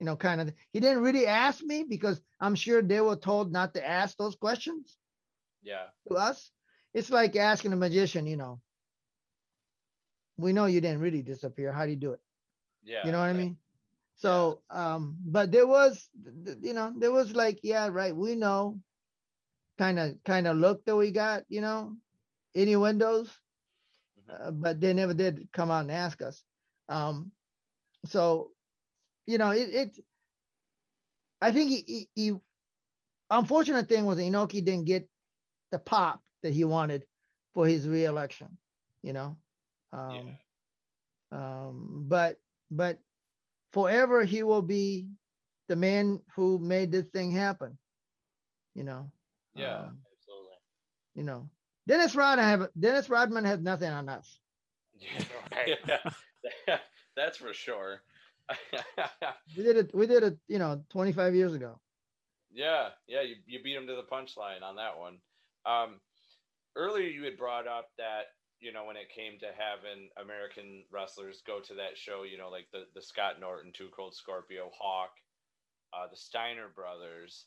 [0.00, 0.52] you know, kind of.
[0.72, 4.34] He didn't really ask me because I'm sure they were told not to ask those
[4.34, 4.98] questions
[5.62, 5.86] yeah.
[6.08, 6.50] to us.
[6.92, 8.60] It's like asking a magician, you know,
[10.36, 11.70] we know you didn't really disappear.
[11.70, 12.20] How do you do it?
[12.82, 13.06] Yeah.
[13.06, 13.56] You know what I mean?
[14.18, 16.10] So, um, but there was,
[16.62, 18.16] you know, there was like, yeah, right.
[18.16, 18.80] We know
[19.78, 21.96] kind of, kind of look that we got, you know,
[22.54, 23.30] any windows,
[24.16, 24.28] Mhm.
[24.30, 26.44] uh, but they never did come out and ask us.
[26.88, 27.32] Um,
[28.06, 28.52] so,
[29.26, 29.98] you know, it, it
[31.40, 32.36] I think he, he, he,
[33.30, 35.08] unfortunate thing was Inoki didn't get
[35.70, 37.06] the pop that he wanted
[37.54, 38.58] for his reelection,
[39.02, 39.36] you know?
[39.92, 40.38] Um,
[41.32, 42.40] um, but
[42.70, 42.98] but
[43.72, 45.08] forever he will be
[45.68, 47.78] the man who made this thing happen.
[48.74, 49.10] You know.
[49.54, 49.78] Yeah.
[49.78, 50.56] Um, Absolutely.
[51.14, 51.48] you know.
[51.86, 54.38] Dennis Rodman have Dennis Rodman has nothing on us.
[54.98, 55.98] Yeah.
[57.16, 58.02] That's for sure.
[59.56, 59.94] We did it.
[59.94, 60.38] We did it.
[60.48, 61.80] You know, 25 years ago.
[62.52, 62.90] yeah.
[63.06, 63.22] Yeah.
[63.22, 65.18] You, you beat him to the punchline on that one.
[65.66, 66.00] Um,
[66.76, 68.26] earlier you had brought up that
[68.60, 72.50] you know when it came to having American wrestlers go to that show, you know,
[72.50, 75.10] like the the Scott Norton, Two Cold Scorpio, Hawk,
[75.92, 77.46] uh, the Steiner brothers.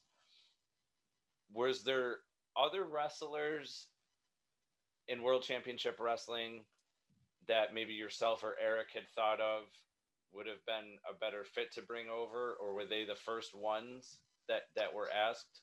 [1.54, 2.18] Was there
[2.56, 3.88] other wrestlers
[5.08, 6.64] in World Championship Wrestling
[7.48, 9.64] that maybe yourself or Eric had thought of
[10.34, 14.20] would have been a better fit to bring over, or were they the first ones
[14.48, 15.62] that that were asked?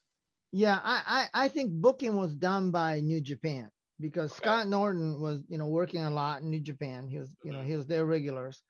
[0.53, 3.71] Yeah, I I, I think booking was done by New Japan
[4.01, 4.39] because Okay.
[4.39, 7.09] Scott Norton was you know working a lot in New Japan.
[7.09, 7.67] He was you know Mhm.
[7.67, 8.63] he was their regulars.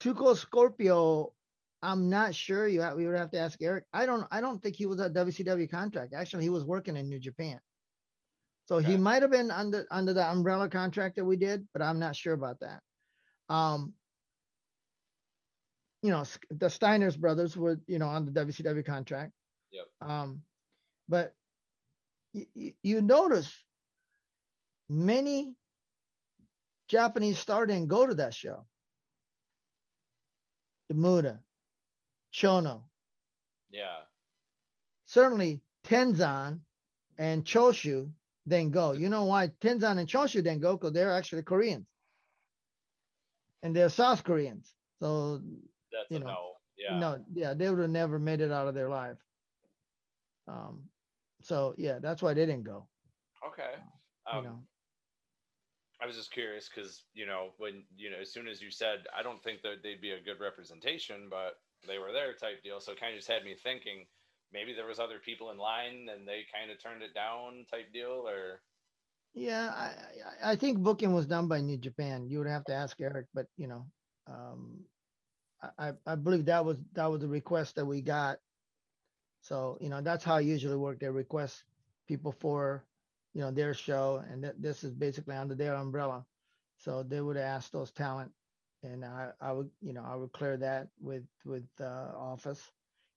[0.00, 1.34] Tuco Scorpio,
[1.82, 2.68] I'm not sure.
[2.68, 3.84] You ha- we would have to ask Eric.
[3.92, 6.14] I don't I don't think he was a WCW contract.
[6.14, 7.60] Actually, he was working in New Japan.
[8.66, 11.98] So he might have been under under the umbrella contract that we did, but I'm
[11.98, 12.82] not sure about that.
[13.48, 13.94] Um,
[16.02, 19.32] you know, the Steiner's brothers were you know on the WCW contract.
[19.72, 19.86] Yep.
[20.00, 20.44] Um,
[21.08, 21.34] but
[22.34, 23.64] you notice
[24.88, 25.54] many
[26.88, 28.66] Japanese star didn't go to that show.
[30.90, 31.42] Demuda,
[32.32, 32.84] Chono,
[33.70, 34.04] Yeah.
[35.06, 36.60] certainly Tenzan
[37.18, 38.12] and Choshu
[38.46, 38.92] didn't go.
[38.92, 40.76] You know why Tenzan and Choshu didn't go?
[40.76, 41.86] Because they're actually Koreans.
[43.62, 44.74] And they're South Koreans.
[45.00, 45.42] So
[45.92, 46.56] That's You know, no.
[46.76, 46.98] Yeah.
[46.98, 49.18] no, yeah, they would have never made it out of their life.
[50.46, 50.88] Um,
[51.42, 52.88] so yeah, that's why they didn't go.
[53.46, 53.74] Okay.
[54.32, 54.66] You Um, know.
[56.00, 59.06] I was just curious because you know when you know as soon as you said
[59.16, 61.54] I don't think that they'd be a good representation, but
[61.86, 62.80] they were there type deal.
[62.80, 64.06] So it kind of just had me thinking
[64.52, 67.92] maybe there was other people in line and they kind of turned it down type
[67.92, 68.62] deal or
[69.34, 72.28] Yeah, I, I think booking was done by New Japan.
[72.28, 73.86] You would have to ask Eric, but you know,
[74.26, 74.84] um,
[75.62, 78.38] I, I I believe that was that was the request that we got.
[79.42, 81.00] So you know, that's how I usually work.
[81.00, 81.64] They request
[82.06, 82.84] people for,
[83.34, 86.24] you know, their show, and th- this is basically under their umbrella.
[86.78, 88.32] So they would ask those talent,
[88.82, 92.70] and I I would you know I would clear that with with uh, office,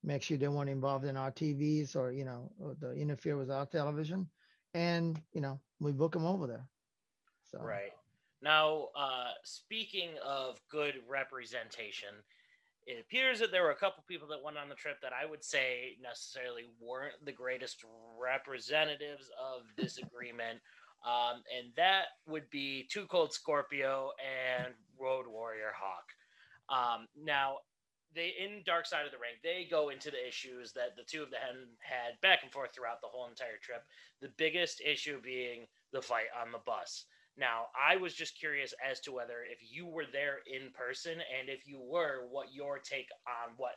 [0.03, 3.51] make sure they weren't involved in our TVs or you know or the interfere with
[3.51, 4.29] our television
[4.73, 6.65] and you know we book them over there.
[7.51, 7.91] So Right.
[8.41, 12.09] Now, uh, speaking of good representation,
[12.87, 15.25] it appears that there were a couple people that went on the trip that I
[15.29, 17.83] would say necessarily weren't the greatest
[18.19, 20.59] representatives of this agreement.
[21.05, 26.05] Um, and that would be Two Cold Scorpio and Road Warrior Hawk.
[26.69, 27.57] Um, now,
[28.13, 31.23] they in Dark Side of the Ring, they go into the issues that the two
[31.23, 33.83] of them had back and forth throughout the whole entire trip.
[34.21, 37.05] The biggest issue being the fight on the bus.
[37.37, 41.49] Now, I was just curious as to whether if you were there in person and
[41.49, 43.73] if you were, what your take on what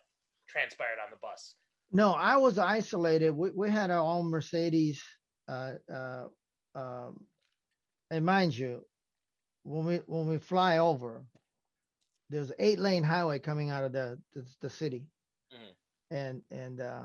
[0.49, 1.55] transpired on the bus.
[1.93, 3.31] no, I was isolated.
[3.31, 5.03] We we had our own Mercedes,
[5.49, 6.27] uh, uh,
[6.75, 7.27] um,
[8.11, 8.85] and mind you,
[9.65, 11.25] when we when we fly over,
[12.31, 15.07] there's an eight lane highway coming out of the the, the city,
[15.53, 15.75] Mhm.
[16.11, 17.05] and and uh,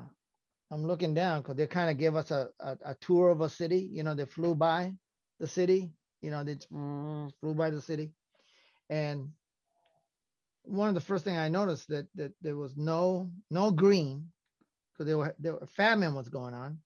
[0.72, 3.50] I'm looking down because they kind of give us a, a a tour of a
[3.50, 3.90] city.
[3.92, 4.94] You know, they flew by
[5.40, 5.92] the city.
[6.22, 8.12] You know, they flew by the city,
[8.90, 9.30] and
[10.64, 14.30] one of the first thing I noticed that that there was no no green
[14.94, 16.80] because there were there were famine was going on,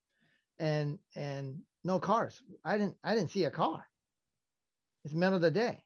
[0.59, 2.41] and and no cars.
[2.65, 3.85] I didn't I didn't see a car.
[5.05, 5.83] It's middle of the day.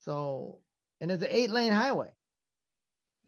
[0.00, 0.60] So
[1.00, 2.10] and it's an eight lane highway.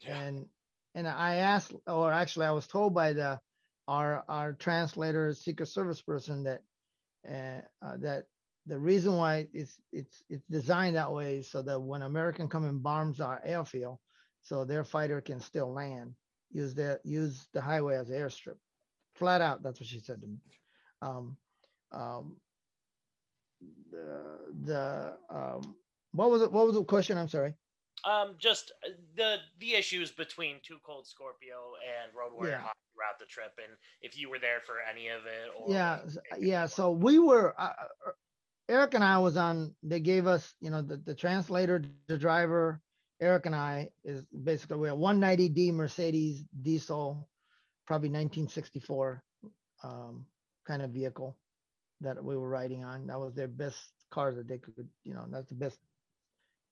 [0.01, 0.19] yeah.
[0.19, 0.47] And
[0.95, 3.41] and I asked, or actually I was told by the
[3.89, 6.63] our our translator, Secret Service person that
[7.29, 8.25] uh, uh, that
[8.69, 12.65] the reason why it's it's it's designed that way is so that when American come
[12.65, 13.99] and bombs our airfield,
[14.43, 16.15] so their fighter can still land,
[16.53, 18.57] use the use the highway as an airstrip.
[19.15, 20.39] Flat out, that's what she said to me.
[21.03, 21.37] Um,
[21.93, 22.37] um,
[23.91, 25.75] the the um,
[26.13, 26.53] what was it?
[26.53, 27.19] What was the question?
[27.19, 27.55] I'm sorry.
[28.05, 32.69] Um, just uh, the the issues between Two Cold Scorpio and Road Warrior Yeah.
[32.95, 36.07] Throughout the trip, and if you were there for any of it, or yeah what
[36.07, 37.73] s- you yeah so we were uh,
[38.07, 38.11] uh,
[38.69, 42.81] eric and i was on they gave us you know the, the translator the driver.
[43.21, 47.29] Eric and i is basically we have 190d mercedes diesel
[47.87, 49.23] probably 1964
[49.83, 50.25] um,
[50.67, 51.37] kind of vehicle
[52.01, 53.07] that we were riding on.
[53.07, 53.79] That was their best
[54.11, 55.79] cars that they could you know that's the best.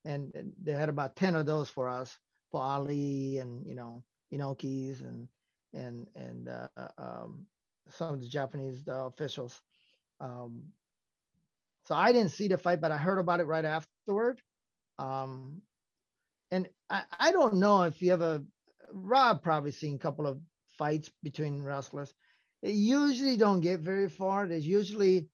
[0.04, 2.16] And, and they had about 10 of those for us
[2.52, 5.26] for ali and you know inokis and
[5.74, 7.46] and and uh, uh, um,
[7.90, 9.60] some of the Japanese uh, officials.
[10.20, 10.62] Um,
[11.86, 14.40] so I didn't see the fight, but I heard about it right afterward.
[14.98, 15.62] Um,
[16.50, 18.42] and I, I don't know if you ever,
[18.92, 20.40] Rob probably seen a couple of
[20.78, 22.12] fights between wrestlers.
[22.62, 24.46] They usually don't get very far.
[24.46, 25.28] There's usually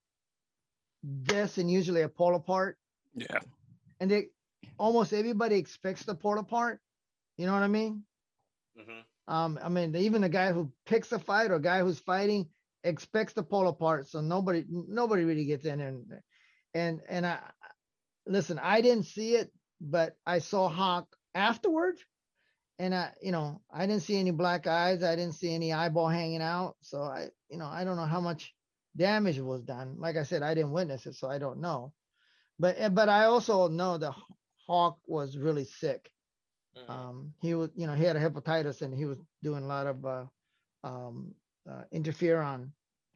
[1.02, 2.76] this and usually a pull apart.
[3.14, 3.40] Yeah.
[4.00, 4.26] And they
[4.78, 6.80] almost everybody expects the pull apart.
[7.38, 8.02] You know what I mean?
[8.78, 9.34] Mm-hmm.
[9.34, 12.48] Um, I mean, even the guy who picks a fight or guy who's fighting
[12.84, 14.08] expects to pull apart.
[14.08, 15.78] So nobody, nobody really gets in
[16.08, 16.22] there.
[16.74, 17.38] And, and, I,
[18.26, 22.04] listen, I didn't see it, but I saw Hawk afterwards.
[22.78, 25.02] And I, you know, I didn't see any black eyes.
[25.02, 26.76] I didn't see any eyeball hanging out.
[26.82, 28.54] So I, you know, I don't know how much
[28.96, 29.96] damage was done.
[29.98, 31.92] Like I said, I didn't witness it, so I don't know.
[32.58, 34.14] But, eh, but I also know the
[34.66, 36.10] Hawk was really sick
[36.76, 36.90] Mhm.
[36.90, 39.86] um, he was, you know, he had a hepatitis and he was doing a lot
[39.86, 40.26] of uh,
[40.84, 41.34] um,
[41.70, 42.70] uh, interferon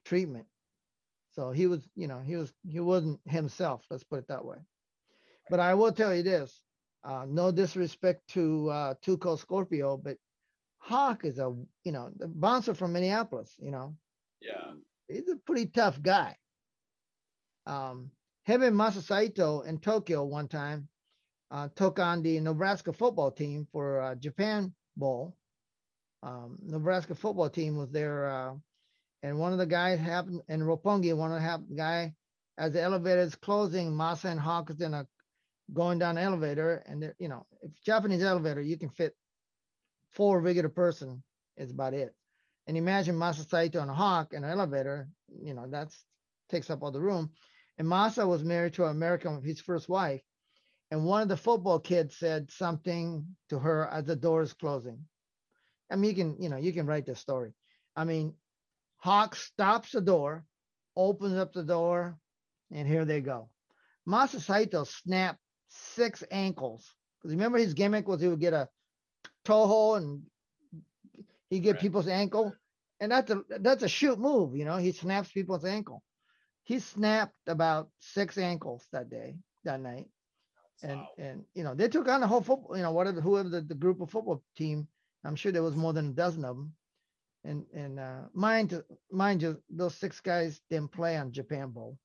[0.05, 0.47] treatment.
[1.37, 3.85] So he was, you know, he was, he wasn't himself.
[3.91, 4.57] Let's put it that way.
[5.51, 6.61] But I will tell you this:
[7.05, 10.17] uh, no disrespect to uh, Tuco Scorpio, but
[10.79, 13.55] Hawk is a, you know, the bouncer from Minneapolis.
[13.59, 13.95] You know,
[14.41, 14.73] yeah.
[15.09, 16.37] he's a pretty tough guy.
[17.67, 18.11] Um,
[18.45, 20.89] him and Masa Saito in Tokyo one time
[21.51, 25.37] uh, took on the Nebraska football team for uh, Japan Bowl.
[26.23, 28.55] Um, Nebraska football team was there, uh,
[29.27, 31.13] and one of the guys happened in Roppongi.
[31.13, 32.15] One of the guy,
[32.57, 35.05] as the elevator is closing, Masa and Hawk is in a
[35.75, 39.17] going down the elevator, and you know, if Japanese elevator, you can fit
[40.13, 41.25] four regular person.
[41.57, 42.15] Is about it.
[42.69, 45.09] And imagine Masa Saito and a Hawk in an elevator.
[45.43, 46.05] You know, that's
[46.49, 47.31] takes up all the room.
[47.79, 50.23] And Masa was married to an American, his first wife.
[50.93, 55.01] And one of the football kids said something to her as the door is closing.
[55.91, 57.55] I mean, you can, you know, you can write the story.
[57.97, 58.35] I mean,
[58.99, 60.45] Hawk stops the door,
[60.97, 62.19] opens up the door,
[62.71, 63.51] and here they go.
[64.09, 66.95] Masa Saito snapped six ankles.
[67.19, 68.69] Because remember his gimmick was he would get a
[69.45, 70.23] toe and
[71.51, 71.81] he'd get Right.
[71.81, 72.55] people's ankle.
[73.01, 74.77] And that's a that's a shoot move, you know.
[74.77, 76.03] He snaps people's ankle.
[76.65, 80.09] He snapped about six ankles that day, that night
[80.83, 81.15] and Wow.
[81.19, 83.75] and you know they took on the whole football you know whatever whoever the, the
[83.75, 84.87] group of football team
[85.25, 86.75] i'm sure there was more than a dozen of them
[87.47, 88.83] and and uh mind
[89.13, 91.99] mind you those six guys didn't play on japan bowl.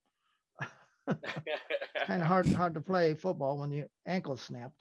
[2.06, 4.76] Kind of hard hard to play football when your ankle snapped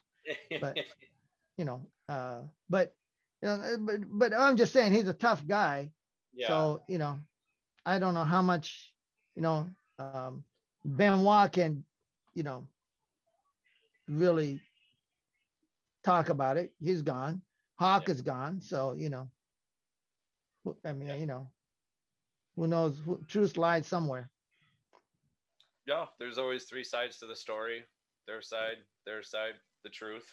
[0.61, 0.79] but-
[1.59, 2.41] you know uh
[2.71, 2.95] but
[3.43, 5.91] you know uh, but but i'm just saying he's a tough guy.
[6.35, 6.49] Yeah.
[6.49, 7.19] so you know
[7.87, 8.95] i don't know how much
[9.37, 10.45] you know um
[10.85, 11.73] benoit can
[12.25, 12.67] you know
[14.09, 14.61] really
[16.03, 16.73] talk about it.
[16.81, 17.43] He's gone.
[17.79, 18.15] Hawk Yeah.
[18.15, 18.61] is gone.
[18.61, 19.29] So you know
[20.65, 21.47] who- i mean you know
[22.57, 24.31] who knows who, truth lies somewhere
[25.87, 27.83] yeah, there's always three sides to the story.
[28.27, 30.27] Their side, their side, the truth.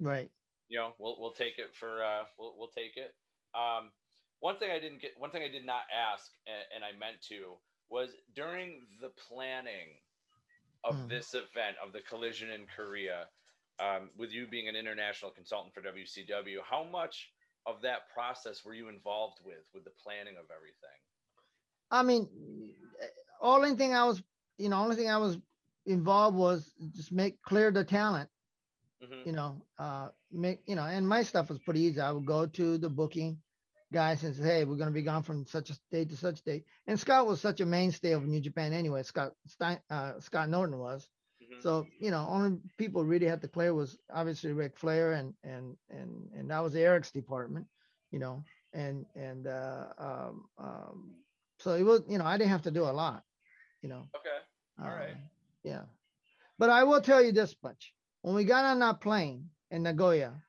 [0.00, 0.30] right
[0.68, 3.12] you know, we'll we'll take it for uh, we'll we'll take it.
[3.54, 3.90] Um,
[4.40, 7.20] one thing I didn't get, one thing I did not ask, and, and I meant
[7.28, 7.58] to,
[7.90, 10.00] was during the planning
[10.84, 11.08] of Mm.
[11.10, 13.28] this event of the collision in Korea,
[13.80, 17.30] um, with you being an international consultant for WCW, how much
[17.66, 20.98] of that process were you involved with, with the planning of everything?
[21.90, 22.28] i mean
[23.40, 24.22] only thing i was
[24.58, 25.38] you know only thing i was
[25.86, 28.28] involved was just make clear the talent
[29.00, 32.00] hmm you know, uh, make, you know, and my stuff was pretty easy.
[32.00, 33.38] I would go to the booking
[33.92, 36.42] guys and say, Hey, we're going to be gone from such a date to such
[36.42, 36.64] date.
[36.86, 39.02] And Scott was such a mainstay of New Japan anyway.
[39.02, 41.08] Scott Stein, uh, Scott Norton was.
[41.52, 45.34] Hmm So, you know, only people really had to clear was obviously Ric Flair and,
[45.44, 47.66] and, and, and that was Eric's department,
[48.10, 51.14] you know, and, and, uh, um, um,
[51.58, 53.24] so it was, you know, I didn't have to do a lot,
[53.82, 54.08] you know.
[54.16, 54.38] Okay.
[54.82, 55.12] All right.
[55.12, 55.30] Um,
[55.64, 55.82] Yeah.
[56.58, 57.94] But I will tell you this much.
[58.22, 60.42] When we got on that plane in Nagoya,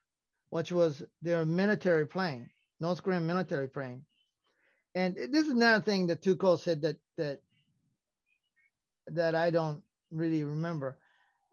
[0.49, 2.49] which was their military plane,
[2.79, 4.05] North Korean military plane,
[4.95, 7.41] and this is another thing that Tuco said that that
[9.07, 9.83] that I don't
[10.13, 10.97] really remember.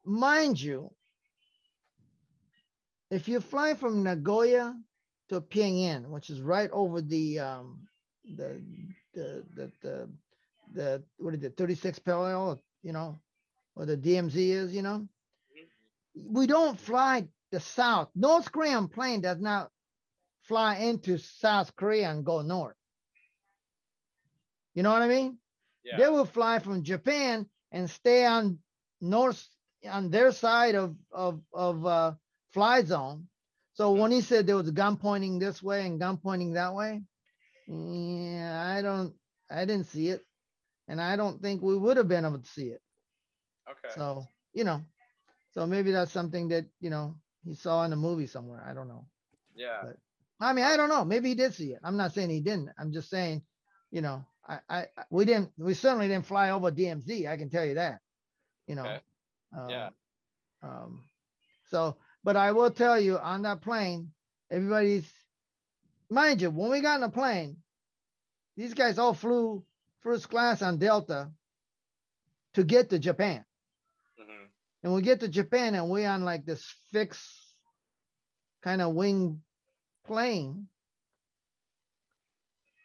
[0.04, 0.90] Mind you,
[3.10, 4.74] if you fly from Nagoya
[5.28, 7.86] to Pyongyang, which is right over the um
[8.36, 8.62] the
[9.14, 10.08] the the the,
[10.72, 13.18] the what is it, 36 parallel, you know,
[13.74, 15.08] where the DMZ is, you know.
[16.14, 18.08] We don't fly the south.
[18.14, 19.70] North Korean plane does not
[20.42, 22.74] fly into South Korea and go north.
[24.74, 25.38] You know what I mean?
[25.84, 25.98] Yeah.
[25.98, 28.58] They will fly from Japan and stay on
[29.00, 29.46] north
[29.88, 32.12] on their side of of of uh,
[32.52, 33.28] fly zone.
[33.74, 36.74] So when he said there was a gun pointing this way and gun pointing that
[36.74, 37.02] way,
[37.68, 39.14] yeah, I don't,
[39.50, 40.24] I didn't see it,
[40.88, 42.82] and I don't think we would have been able to see it.
[43.70, 43.88] okay.
[43.94, 44.82] So you know,
[45.52, 47.14] so maybe that's something that you know
[47.44, 48.64] he saw in a movie somewhere.
[48.68, 49.06] I don't know.
[49.54, 49.80] yeah.
[49.84, 49.96] but-
[50.42, 51.04] I mean, I don't know.
[51.04, 51.80] Maybe he did see it.
[51.84, 52.70] I'm not saying he didn't.
[52.78, 53.42] I'm just saying,
[53.90, 57.28] you know, I, I, we didn't, we certainly didn't fly over DMZ.
[57.28, 58.00] I can tell you that.
[58.66, 58.82] you know.
[58.82, 59.00] Okay.
[59.68, 59.88] Yeah.
[60.62, 61.04] um, Um,
[61.70, 64.12] so, but I will tell you on that plane,
[64.50, 65.10] everybody's,
[66.10, 67.56] mind you, when we got in the plane,
[68.56, 69.64] these guys all flew
[70.02, 71.30] first class on Delta
[72.54, 73.44] to get to Japan.
[74.20, 74.44] Mm-hmm.
[74.82, 77.26] And we get to Japan and we're on like this fixed
[78.62, 79.40] kind of wing
[80.06, 80.66] plane.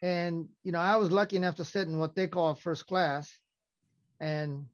[0.06, 3.40] And, you know, I was lucky enough to sit in what they call first class.
[4.20, 4.66] And,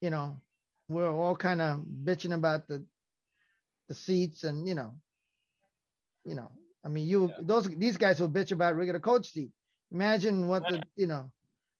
[0.00, 0.40] you know,
[0.88, 2.84] we're all kind of bitching about the,
[3.88, 4.94] the seats and, you know,
[6.24, 6.50] you know,
[6.84, 7.36] I mean, you, Yeah.
[7.42, 9.50] those, these guys will bitch about regular coach seat.
[9.90, 11.30] Imagine what the, you know,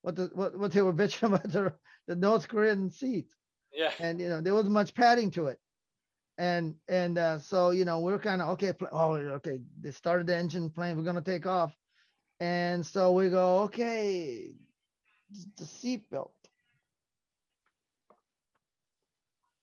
[0.03, 1.74] what the, what, what they were bitching about the,
[2.09, 3.34] the North Korean seats
[3.72, 3.92] Yeah.
[4.01, 5.59] and you know there wasn't much padding to it
[6.38, 10.26] and and uh, so you know we're kind of okay pl- oh okay they started
[10.26, 11.72] the engine plane we're gonna take off
[12.41, 14.53] and so we go okay
[15.57, 16.32] the seatbelt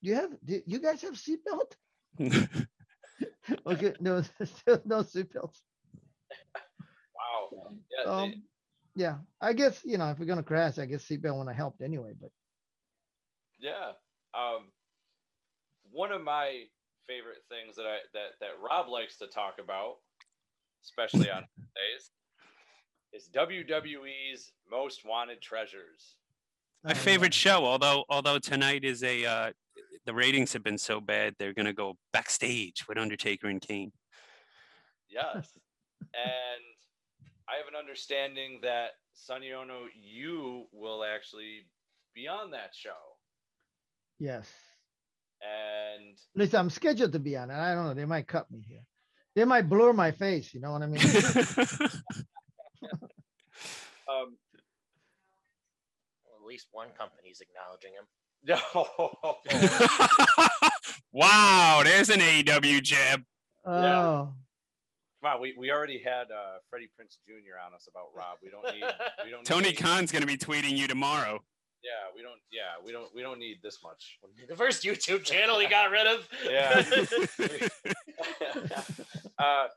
[0.02, 1.76] do you have do you guys have seatbelt
[3.68, 5.62] okay no still no seatbelts
[7.16, 7.76] Wow.
[7.92, 8.04] Yeah.
[8.06, 8.44] they- um
[8.96, 11.82] yeah i guess you know if we're gonna crash i guess seatbelt would have helped
[11.82, 12.32] anyway but
[13.60, 13.92] Yeah.
[14.34, 14.72] Um,
[15.92, 16.64] one of my
[17.08, 19.98] favorite things that I that that Rob likes to talk about,
[20.84, 21.42] especially on
[21.76, 22.12] days,
[23.14, 26.16] is WWE's Most Wanted Treasures.
[26.84, 29.52] My uh, favorite show, although although tonight is a uh,
[30.06, 33.92] the ratings have been so bad, they're gonna go backstage with Undertaker and Kane.
[35.10, 35.50] Yes.
[36.14, 36.64] and
[37.50, 41.66] I have an understanding that Sonny Onoo, you will actually
[42.16, 42.90] be on that show.
[44.20, 44.50] yes
[45.42, 47.56] And Listen, I'm scheduled to be on it.
[47.56, 47.94] I don't know.
[47.94, 48.84] They might cut me here.
[49.36, 50.54] They might blur my face.
[50.54, 51.02] You know what I mean?
[54.12, 54.38] um,
[56.26, 58.06] Well, at least one company's acknowledging him.
[58.44, 58.60] no,
[61.12, 63.24] wow, there's an AEW jab.
[63.66, 64.34] Oh,
[65.22, 67.60] Come on, we, we already had uh, Freddie Prinze Jr.
[67.64, 68.38] on us about Rob.
[68.42, 68.84] We don't need
[69.24, 71.44] we don't Tony need, Khan's gonna be tweeting you tomorrow.
[71.84, 74.18] Yeah, we don't yeah, we don't we don't need this much.
[74.50, 76.28] The first YouTube channel he got rid of.
[76.50, 76.84] Yeah.
[79.40, 79.68] uh,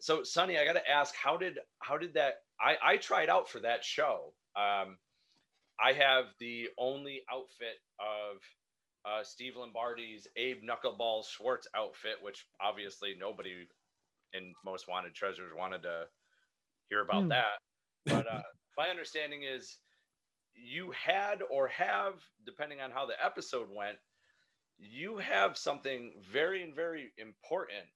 [0.00, 2.34] so Sonny, I got to ask, how did how did that?
[2.60, 4.34] I I tried out for that show.
[4.56, 4.98] Um,
[5.82, 8.40] I have the only outfit of
[9.04, 13.66] uh, Steve Lombardi's Abe Knuckleball Schwartz outfit, which obviously nobody
[14.32, 16.06] in Most Wanted Treasures wanted to
[16.88, 17.30] hear about Hmm.
[17.30, 17.58] that.
[18.08, 18.42] But uh,
[18.76, 19.78] my understanding is
[20.54, 22.14] you had or have,
[22.46, 23.98] depending on how the episode went,
[24.78, 27.86] you have something very and very important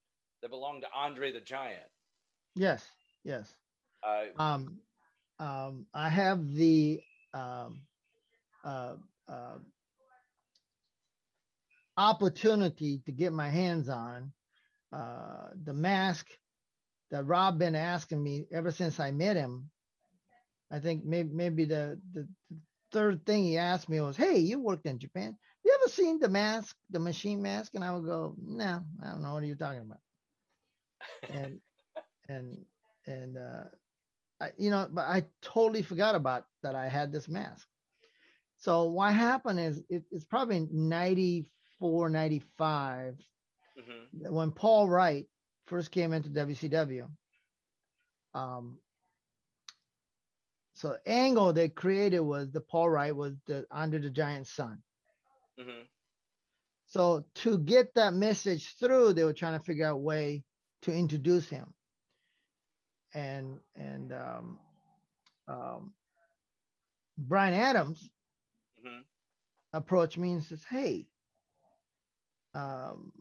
[0.43, 1.91] that belonged to Andre the Giant.
[2.55, 2.93] yes,
[3.25, 3.55] yes.
[4.03, 4.81] Uh, Um,
[5.39, 7.03] um, I have the
[7.35, 7.83] um,
[8.65, 8.97] uh,
[9.29, 9.59] uh,
[11.97, 14.33] opportunity to get my hands on
[14.93, 16.27] uh, the mask
[17.11, 19.71] that Rob been asking me ever since I met him.
[20.71, 22.29] I think maybe maybe the, the
[22.93, 25.37] third thing he asked me was, "Hey, you worked in Japan.
[25.65, 29.23] You ever seen the mask, the machine mask?" And I would go, "No, I don't
[29.23, 30.01] know what are you talking about."
[31.29, 31.61] And
[32.29, 32.65] and
[33.07, 33.65] and uh,
[34.41, 37.67] I, you know, but I totally forgot about that I had this mask.
[38.59, 43.17] So what happened is it, it's probably 94, 95
[43.77, 45.27] mhm, when Paul Wight
[45.67, 47.09] first came into WCW.
[48.35, 48.79] Um,
[50.75, 54.83] so angle they created was the Paul Wight was the Andre the Giant son.
[55.59, 55.89] mhm,
[56.87, 60.45] So to get that message through, they were trying to figure out a way
[60.83, 61.75] to introduce him.
[63.15, 64.59] And and um,
[65.49, 65.93] um,
[67.17, 68.11] Brian Adams
[68.87, 69.03] mhm.
[69.73, 71.07] approached me and says, "Hey,
[72.55, 73.13] um,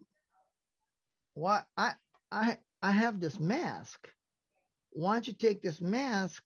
[1.34, 1.94] what I
[2.32, 4.10] I I have this mask.
[4.92, 6.44] Why don't you take this mask,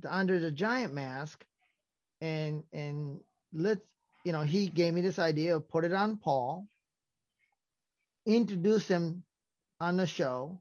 [0.00, 1.44] the Andre the Giant mask,
[2.20, 3.20] and and
[3.52, 3.80] let's
[4.24, 6.66] you know he gave me this idea of put it on Paul,
[8.26, 9.24] introduce him
[9.80, 10.60] on the show.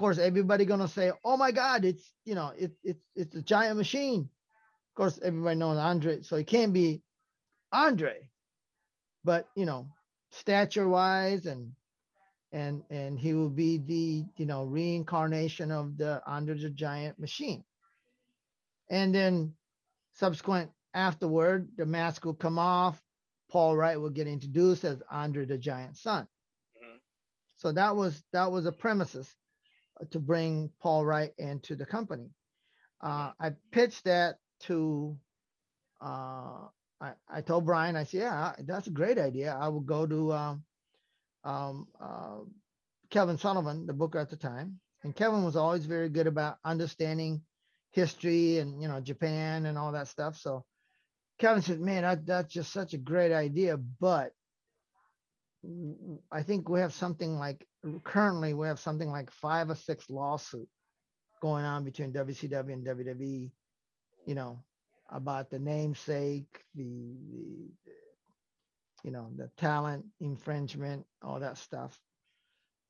[0.00, 3.42] Of course, everybody gonna say, "Oh my God, it's you know it, it's it's a
[3.42, 4.30] giant machine."
[4.90, 7.02] Of course, everybody knows Andre, so it can't be
[7.70, 8.30] Andre,
[9.24, 9.88] but you know,
[10.30, 11.74] stature wise and
[12.52, 17.62] and and he will be the you know reincarnation of the Andre the Giant machine.
[18.90, 19.54] And then
[20.14, 23.02] subsequent afterward, the mask will come off.
[23.50, 26.26] Paul Wight will get introduced as Andre the Giant son.
[26.82, 27.00] Mhm.
[27.58, 29.36] So that was that was a premises
[30.10, 32.30] to bring Paul Wight into the company.
[33.00, 35.16] Uh, I pitched that to
[36.00, 36.68] uh,
[37.00, 39.56] I, I told Brian, I said, yeah, that's a great idea.
[39.58, 40.64] I will go to um,
[41.44, 42.38] um, uh,
[43.10, 47.42] Kevin Sullivan, the booker at the time, and Kevin was always very good about understanding
[47.92, 50.36] history and you know Japan and all that stuff.
[50.36, 50.64] So
[51.38, 54.32] Kevin said, "Man, that, that's just such a great idea, but
[56.32, 57.66] I think we have something like
[58.04, 60.70] currently we have something like five or six lawsuits
[61.42, 63.50] going on between WCW and WWE,
[64.26, 64.62] you know,
[65.10, 66.84] about the namesake, the,
[67.84, 67.92] the,
[69.04, 71.98] you know, the talent infringement, all that stuff.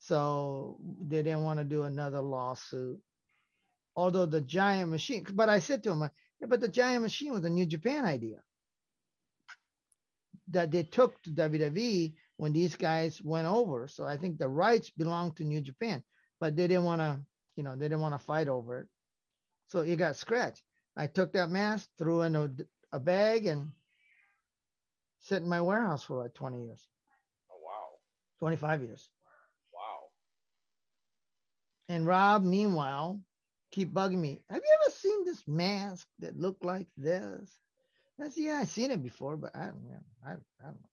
[0.01, 3.01] So they didn't want to do another lawsuit.
[3.97, 6.01] Although the giant machine, but I said to him,
[6.41, 8.39] yeah, but the giant machine was a New Japan idea
[10.51, 13.87] that they took to WWE when these guys went over.
[13.87, 16.03] So I think the rights belong to New Japan,
[16.41, 17.21] but they didn't want to,
[17.55, 18.87] you know, they didn't want to fight over it.
[19.69, 20.63] So it got scratched.
[20.97, 22.51] I took that mask, threw in a,
[22.93, 23.73] a bag, and
[25.19, 26.81] sit in my warehouse for like 20 years.
[27.53, 27.99] Oh wow.
[28.39, 29.11] 25 years.
[29.75, 30.09] Wow.
[31.91, 33.21] And Rob, meanwhile,
[33.71, 34.41] keep bugging me.
[34.49, 37.51] Have you ever seen this mask that looked like this?
[38.19, 40.01] I said, yeah, I've seen it before, but I don't know.
[40.27, 40.90] I, I don't know.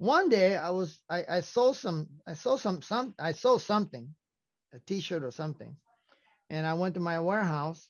[0.00, 4.14] One day I was I, I saw some I saw some some I saw something,
[4.74, 5.76] a t-shirt or something,
[6.50, 7.88] and I went to my warehouse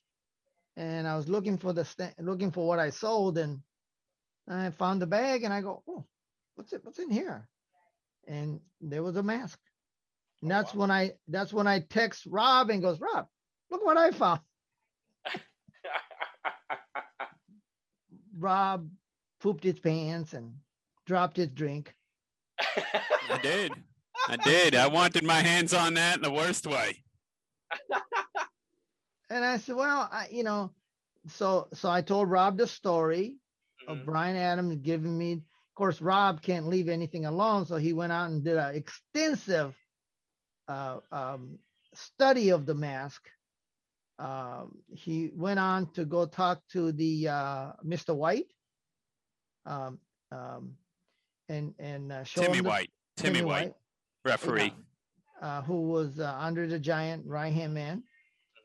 [0.77, 3.61] and I was looking for the st- looking for what I sold and
[4.49, 6.07] I found the bag and I go, oh,
[6.57, 6.85] what's it?
[6.85, 7.49] What's in here?
[8.29, 9.59] And there was a mask.
[10.43, 10.75] And Oh, that's wow.
[10.75, 13.29] when I that's when I text Rob and goes, Rob,
[13.71, 14.41] look what I found.
[18.39, 18.91] Rob
[19.41, 20.55] pooped his pants and
[21.07, 21.95] dropped his drink.
[23.31, 23.73] I did.
[24.29, 24.75] I did.
[24.75, 27.03] I wanted my hands on that in the worst way.
[29.31, 30.73] And I said, well, I, you know,
[31.29, 33.37] so so I told Rob the story
[33.89, 34.01] Mhm.
[34.01, 35.33] of Brian Adams giving me.
[35.35, 39.75] Of course, Rob can't leave anything alone, so he went out and did an extensive
[40.69, 41.59] uh, um,
[41.95, 43.23] study of the mask.
[44.19, 48.15] Um, he went on to go talk to the uh, Mr.
[48.15, 48.53] White,
[49.65, 49.99] um,
[50.31, 50.77] um,
[51.51, 52.91] and and uh, show Timmy him the- White.
[53.17, 53.75] Timmy, White,
[54.25, 54.73] referee.
[55.43, 58.03] uh, who was uh, Andre the Giant right hand man,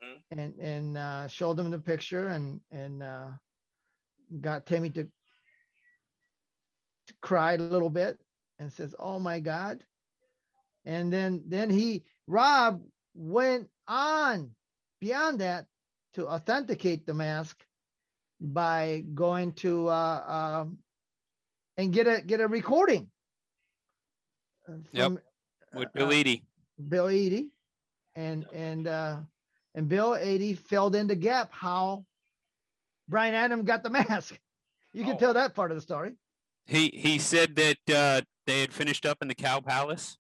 [0.04, 0.22] Mhm.
[0.40, 3.28] and and uh, showed him the picture and and uh,
[4.40, 5.04] got Timmy to,
[7.08, 8.18] to cry a little bit
[8.60, 9.84] and says, "Oh my God!"
[10.86, 12.82] And then then he Rob
[13.14, 14.52] went on
[15.02, 15.66] beyond that
[16.14, 17.58] to authenticate the mask
[18.40, 20.24] by going to uh,
[20.64, 20.78] um,
[21.78, 23.08] and get a get a recording.
[24.68, 25.12] uh, Yep,
[25.74, 26.44] With uh, Bill Eadie.
[26.90, 27.50] Bill Eadie,
[28.16, 29.18] and and uh,
[29.76, 32.06] and Bill Eadie filled in the gap how
[33.08, 34.38] Brian Adam got the mask.
[34.94, 35.18] You can Oh.
[35.20, 36.14] tell that part of the story.
[36.66, 40.18] He he said that uh, they had finished up in the Cow Palace,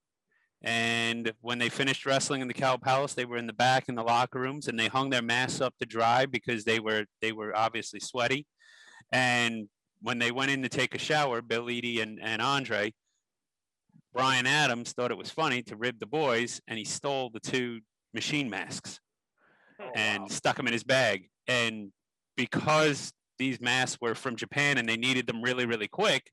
[0.61, 3.95] and when they finished wrestling in the Cow Palace, they were in the back in
[3.95, 7.31] the locker rooms, and they hung their masks up to dry because they were they
[7.31, 8.45] were obviously sweaty.
[9.11, 9.67] And
[10.01, 12.93] when they went in to take a shower, Bill Eadie and, and Andre,
[14.13, 17.79] Brian Adams thought it was funny to rib the boys, and he stole the two
[18.13, 18.99] machine masks
[19.79, 20.27] Oh, and wow.
[20.29, 21.29] stuck them in his bag.
[21.47, 21.91] And
[22.37, 26.31] because these masks were from Japan and they needed them really, really quick,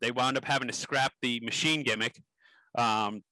[0.00, 2.20] they wound up having to scrap the machine gimmick
[2.76, 3.22] um,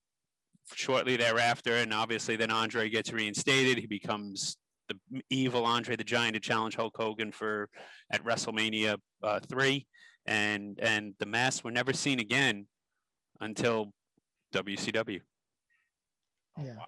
[0.75, 1.73] shortly thereafter.
[1.77, 3.79] And obviously, then Andre gets reinstated.
[3.79, 4.57] He becomes
[4.89, 7.69] the evil Andre the Giant to challenge Hulk Hogan for
[8.11, 9.87] at WrestleMania uh, three,
[10.27, 12.67] and and the masks were never seen again
[13.41, 13.93] until
[14.55, 15.21] WCW.
[16.59, 16.77] Yeah.
[16.77, 16.87] Wow.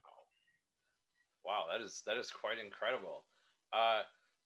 [1.45, 3.25] Wow, that is that is quite incredible.
[3.73, 4.03] Uh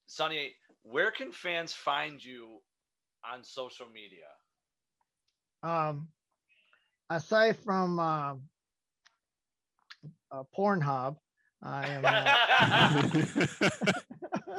[0.07, 0.53] Sonny,
[0.83, 2.61] where can fans find you
[3.31, 4.29] on social media?
[5.63, 6.09] Um,
[7.09, 8.35] aside from uh,
[10.31, 11.17] uh, Pornhub,
[11.63, 12.05] I am.
[12.05, 13.43] Uh,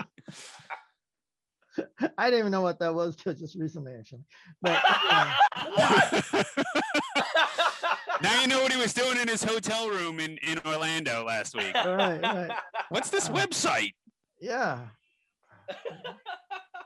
[2.18, 4.24] I didn't even know what that was till just recently, actually.
[4.62, 4.80] But
[5.12, 5.34] uh,
[8.22, 11.56] now you know what he was doing in his hotel room in, in Orlando last
[11.56, 11.74] week.
[11.74, 12.52] right, right,
[12.90, 13.94] What's this Uh, website?
[14.40, 14.80] yeah.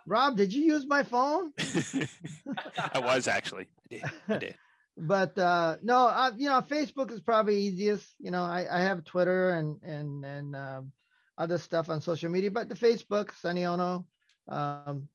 [0.05, 1.51] Rob, did you use my phone?
[2.93, 3.67] I was actually.
[3.67, 4.03] I did.
[4.29, 4.55] I did.
[4.97, 9.03] But uh no uh, you know facebook is probably easiest you know i i have
[9.03, 10.91] twitter and and and um,
[11.37, 14.03] other stuff on social media but the facebook Sonny Onoo
[14.49, 15.07] um,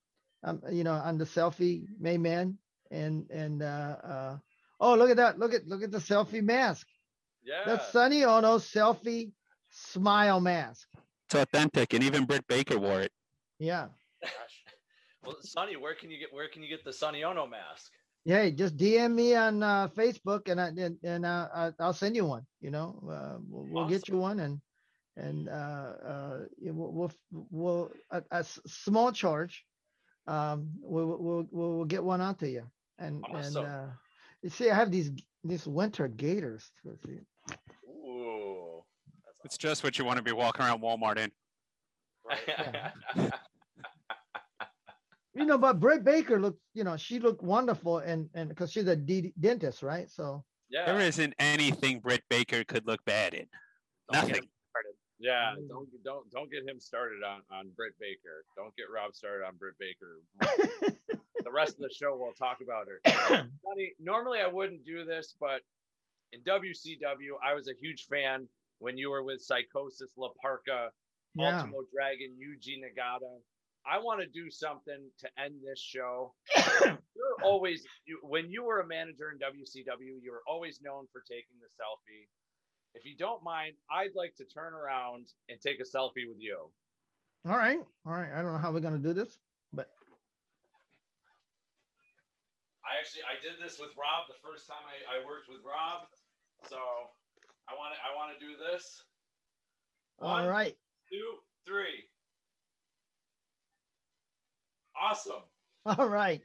[0.44, 2.54] um you know on the selfie mayman
[2.92, 4.36] and and uh uh
[4.80, 6.86] oh look at that look at look at the selfie mask
[7.44, 7.62] yeah.
[7.66, 9.32] that's Sonny Onoo selfie
[9.70, 10.86] smile mask
[11.26, 13.12] It's authentic, and even Britt Baker wore it.
[13.58, 13.88] yeah
[14.22, 14.64] Gosh.
[15.24, 17.90] Well, Sonny, where can you get where can you get the Sonny Onoo mask?
[18.24, 22.14] Yeah, just DM me on uh, Facebook and I and, and uh, I- I'll send
[22.14, 22.46] you one.
[22.60, 24.60] You know, uh, we'll, we'll get you one and
[25.16, 27.12] and uh, uh, we'll we'll,
[27.50, 29.64] we'll a, a s- small charge.
[30.28, 32.62] Um, we'll, we'll we'll we'll get one out to you.
[32.98, 33.64] And Awesome.
[33.64, 33.86] and uh,
[34.42, 35.10] you see, I have these
[35.42, 36.70] these winter gaiters.
[36.84, 37.18] Let's see.
[37.88, 38.84] Ooh.
[39.44, 41.32] It's just what you want to be walking around Walmart in.
[45.34, 48.86] You know, but Britt Baker looked, you know, she looked wonderful, and and because she's
[48.86, 50.10] a d- dentist, right?
[50.10, 50.86] So yeah.
[50.86, 53.46] There isn't anything Britt Baker could look bad in.
[54.10, 54.48] Don't Nothing.
[55.18, 55.68] Yeah, Mm.
[55.68, 58.44] don't don't don't get him started on on Britt Baker.
[58.56, 60.20] Don't get Rob started on Britt Baker.
[61.44, 63.00] the rest of the show we'll talk about her.
[63.64, 65.60] Funny, normally I wouldn't do this, but
[66.32, 68.48] in WCW, I was a huge fan
[68.80, 70.88] when you were with Psicosis, La Parca,
[71.36, 73.38] yeah, Ultimo Dragon, Yuji Nagata.
[73.86, 76.34] I want to do something to end this show.
[76.84, 81.22] You're always you, when you were a manager in WCW, you were always known for
[81.28, 82.28] taking the selfie.
[82.94, 86.70] If you don't mind, I'd like to turn around and take a selfie with you.
[87.48, 88.30] all right, all right.
[88.32, 89.38] I don't know how we're gonna do this,
[89.72, 89.88] but
[92.84, 96.06] I actually I did this with Rob the first time I, I worked with Rob,
[96.68, 96.76] so
[97.70, 99.02] I want to I want to do this.
[100.20, 100.76] all One, right.
[101.10, 102.06] two, three.
[105.00, 105.42] Awesome.
[105.86, 106.40] All right.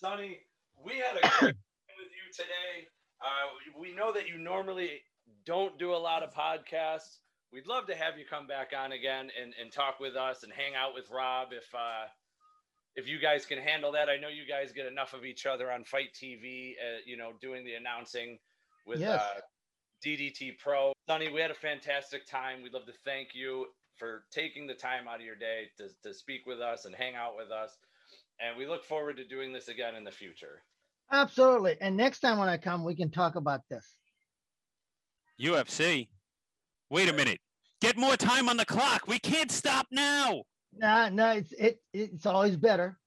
[0.00, 0.38] Sonny,
[0.84, 2.88] we had a great time with you today.
[3.20, 5.00] Uh, we know that you normally
[5.44, 7.18] don't do a lot of podcasts.
[7.52, 10.52] We'd love to have you come back on again and, and talk with us and
[10.52, 12.06] hang out with Rob if uh,
[12.96, 14.08] if you guys can handle that.
[14.08, 17.32] I know you guys get enough of each other on FITE TV, uh, you know,
[17.40, 18.38] doing the announcing
[18.86, 19.20] with Yes.
[19.20, 19.40] uh,
[20.04, 20.92] DDT Pro.
[21.08, 22.62] Sonny, we had a fantastic time.
[22.62, 23.66] We'd love to thank you
[23.96, 27.14] for taking the time out of your day to, to speak with us and hang
[27.14, 27.70] out with us.
[28.40, 30.62] And we look forward to doing this again in the future.
[31.10, 31.76] Absolutely.
[31.80, 33.86] And next time when I come, we can talk about this.
[35.40, 36.08] UFC.
[36.90, 37.40] Wait a minute.
[37.80, 39.06] Get more time on the clock.
[39.06, 40.42] We can't stop now.
[40.78, 42.98] No, no, it's it it's always better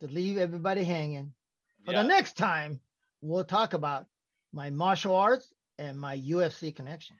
[0.00, 1.32] to leave everybody hanging.
[1.84, 2.02] For Yeah.
[2.02, 2.80] the next time,
[3.20, 4.06] we'll talk about
[4.52, 7.16] my martial arts and my UFC connection.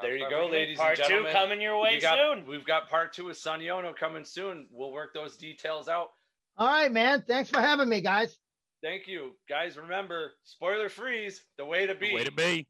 [0.00, 1.24] There you uh, go, ladies and gentlemen.
[1.24, 2.46] Part two coming your way You got- soon.
[2.46, 4.66] We've got part two with Sonny Onoo coming soon.
[4.70, 6.08] We'll work those details out.
[6.56, 7.24] All right, man.
[7.26, 8.36] Thanks for having me, guys.
[8.82, 9.32] Thank you.
[9.48, 12.14] Guys, remember, spoiler freeze, the way to be.
[12.14, 12.66] Way to be.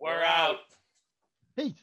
[0.00, 0.56] We're out.
[1.56, 1.74] Peace.